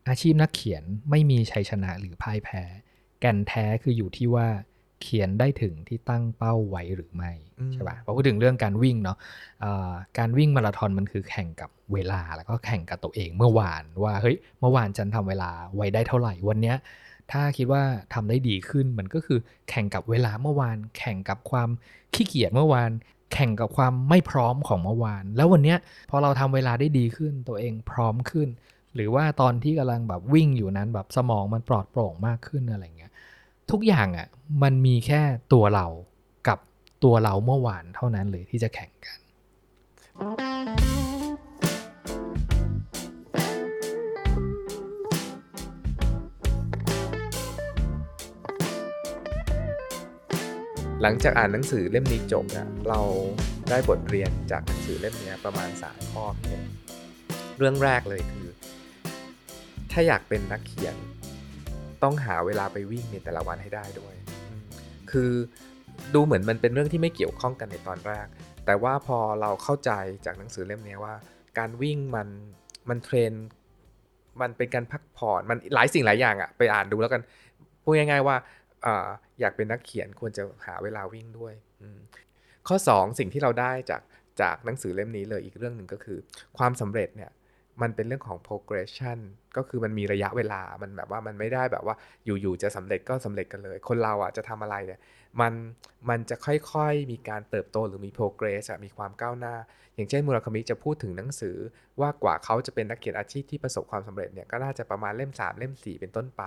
[0.09, 2.63] อาชีพนักเขียนไม่มีชัยชนะหรือพ่ายแพ้
[3.21, 4.47] แก่นแท้คืออยู่ที่ว่า
[5.03, 7.33] เขียนได้ถึงที่ตั้งเป้าไว้หรือไม่
[7.73, 16.77] ใช่ปะพอพูดถึงเรื่องการวิ่งเนาะะการวิ่งมาราธอนมันคือแข่งกับเวลาแล้วก็แข่งกับตัวเองเมื่อวานว่าเฮ้ยเมื่อวานฉันทำเวลาไว้ได้เท่าไหร่วันเนี้ย
[17.33, 17.83] ถ้าคิดว่า
[18.15, 19.39] ทำได้ดีขึ้นมันก็คือ
[19.71, 21.69] แข่งกับเวลาเมื่อวาน แข่งกับความ
[22.15, 22.91] ขี้เกียจเมื่อวาน
[23.33, 25.79] แข่งกับความไม่พร้อมของเมื่อวาน แล้ววันเนี้ย
[26.11, 28.49] พอเราทำเวลาได้ดีขึ้นตัวเองพร้อมขึ้น
[28.95, 33.13] หรือว่าตอนที่กำลังแบบวิ่งอยู่นั้นแบบสมองมันปลอดโปร่งมากขึ้นอะไรเงี้ย
[33.71, 34.29] ทุกอย่างอะ่ะ
[34.63, 35.87] มันมีแค่ตัวเรา
[36.49, 36.59] กับ
[37.05, 39.19] ตัวเราเมื่อวานเท่านั้นเลยที่จะแข่งกัน
[51.03, 53.01] หลังจากอ่านหนังสือเล่มนี้จบเนี่ยเรา
[53.71, 56.25] ได้บทเรียนจากหนังสือเล่มนี้ประมาณ3ข้อ
[57.59, 58.49] เรื่องแรกเลยคือ
[59.93, 60.97] ถ้าอยากเป็นนักเขียน
[62.03, 64.15] ต้องหาเวลาไปวิ่งในแต่ละวันให้ได้ด้วย
[65.11, 65.31] คือ
[66.15, 68.27] ดูเหมือนมันเป็นเรื่องที่ไม่เกี่ยวข้องกันในตอนแรก
[68.67, 69.91] แต่ว่าพอเราเข้าใจ
[70.27, 71.15] จากหนังสือเล่มนี้ว่า
[71.59, 72.29] การวิ่งมัน
[72.89, 73.33] มันเทรน
[74.41, 77.23] มันเป็นการพักผ่อน มันหลายสิ่งหลายอย่างอะไปอ่านดูแล้วกัน
[77.83, 78.37] พูดง่ายๆว่า
[79.43, 81.55] อยากเป็นนักเขียนควรจะหาเวลาวิ่งด้วย
[82.69, 84.03] ข้อ 2 สิ่งที่เราได้จาก
[84.41, 86.19] จากหนังสือเล่มนี้เลยอีกเรื่องหนึ่งก็คือ
[86.59, 87.31] ความสำเร็จเนี่ย
[87.83, 89.19] มันเป็นเรื่องของ progression
[89.57, 95.01] ก็คือมันมีระยะเวลา มันแบบว่ามันไม่ได้แบบว่าอยู่ๆจะสำเร็จก็สำเร็จกันเลย คนเราอะจะทำอะไรเนี่ย
[95.41, 95.53] มัน
[96.09, 99.55] มันจะค่อยๆมีการเติบโตหรือมี progress มีความก้าวหน้า
[99.95, 101.57] อย่างเช่นมูราคามิจะพูดถึงหนังสือ
[102.01, 106.43] ว่ากว่าเขาจะเป็นนักเขียนอาชีพที่ประสบความสำเร็จเนี่ยก็น่าจะประมาณเล่ม 3 เล่ม 4 เป็นต้นไป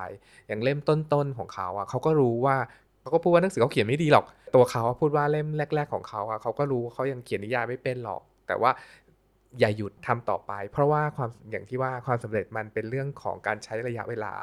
[0.48, 2.58] อย่างเล่มต้นๆของเขาอะเขาก็รู้ว่า
[3.06, 4.26] เขาก็พูดว่าหนังสือเขาเขียนไม่ดีหรอก
[4.56, 8.72] ตัวเขาพูดว่าเล่มแรก ๆของเขาอะเขาก็รู้เขายังเขียนนิยายไม่เป็นหรอก แต่ว่า
[9.60, 14.34] อย่าหยุดทำต่อไป เพราะว่าความอย่างที่ว่าความสำเร็จมันเป็นเรื่องของการใช้ระยะเวลา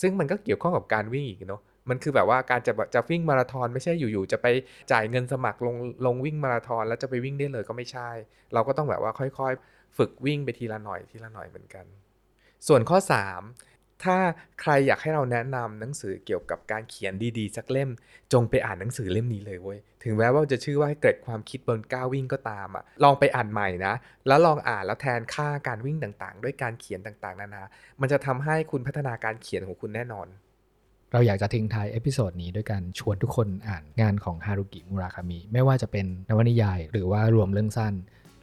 [0.00, 4.46] ซึ่งมันก็เกี่ยวข้องกับการวิ่งอีกเนาะมันคือแบบว่าการจะจะวิ่งมาราธอนไม่ใช่อยู่ๆจะไป
[4.92, 8.10] จ่ายเงินสมัครลงลงวิ่งมาราธอนแล้วจะไปวิ่งได้เลยก็ไม่ใช่
[8.54, 11.84] เราก็ต้องแบบว่าค่อยๆ ฝึกวิ่งไปทีละหน่อยทีละหน่อยเหมือนกัน
[12.68, 12.98] ส่วนข้อ
[13.40, 14.16] 3 ถ้า
[14.60, 17.90] ใครอยากให้เราแนะนำหนังสือเกี่ยวกับการเขียนดีๆ สักเล่ม
[18.32, 23.94] จงไปอ่านหนังสือเล่มนี้เลยเว้ย ถึงแม้ว่าจะชื่อว่าให้เกิดความคิดบนก้าววิ่งก็ตามอะลองไปอ่านใหม่นะ
[24.26, 27.64] แล้วลองอ่านแล้วแทนค่าการวิ่งต่างๆ ด้วยการเขียนต่างๆ นานา
[28.00, 30.28] มันจะทำให้คุณพัฒนาการเขียนของคุณแน่นอน
[31.12, 37.94] เราอยากจะทิ้งท้าย episode นี้ด้วยการชวนทุกคนอ่านงานของฮารุกิมุราคามิ ไม่ว่าจะเป็นนวนิยาย หรือว่ารวมเรื่องสั้น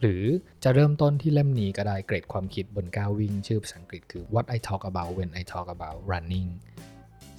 [0.06, 0.26] หรือ
[0.64, 6.49] จะเริ่มต้นที่เล่มนี้ก็ได้เกรดความคิดบนก้าววิ่ง ชื่อภาษาอังกฤษคือ What I Talk About When I Talk About Running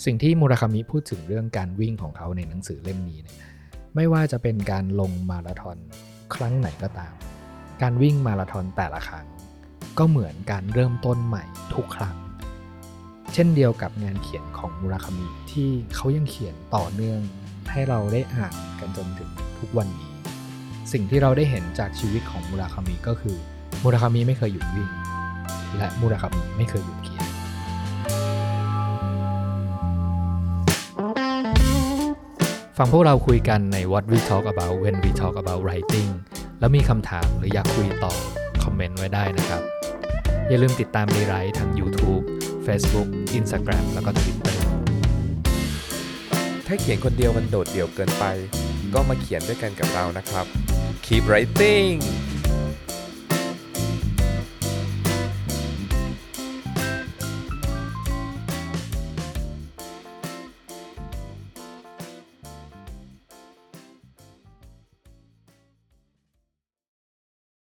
[0.05, 3.39] สิ่งที่มูราคามิพูดถึงเรื่องการวิ่งของเขาในหนังสือเล่มนี้เนี่ย
[3.95, 5.79] ไม่ว่าจะเป็นการลงมาราธอน
[6.35, 7.15] ครั้งไหนก็ตาม
[7.83, 9.27] การวิ่งมาราธอนแต่ละครั้ง
[9.99, 11.45] ก็เหมือนการเริ่มต้นใหม่
[11.75, 12.17] ทุกครั้ง
[13.33, 17.21] เช่นเดียวกับงานเขียนของมูราคามิที่เขายังเขียนต่อเนื่อง
[17.71, 20.14] ให้เราได้อ่านกันจนถึงทุกวันนี้
[20.93, 23.37] สิ่งที่เราได้เห็นจากชีวิตของมูราคามิก็คือ
[23.82, 24.89] มูราคามิไม่เคยหยุดวิ่ง
[25.78, 27.26] และมูราคามิไม่เคยหยุดเขียน
[32.78, 36.11] ฟังพวกเราคุยกันใน What We Talk About When We Talk About Writing
[36.61, 38.14] แล้วมีคำถามหรืออยากคุยต่อ
[38.62, 39.62] คอมเมนต์ไว้ได้นะครับ
[40.49, 42.22] อย่าลืมติดตามรีไรท์ทาง YouTube
[42.66, 43.09] Facebook
[43.39, 44.57] Instagram แล้วก็ Twitter
[46.66, 48.24] ถ้าเขียนคนเดียวมันโดดเดี่ยวเกินไป
[48.95, 50.47] ก็มาเขียนด้วยกันกับเรานะครับ
[51.03, 52.01] Keep writing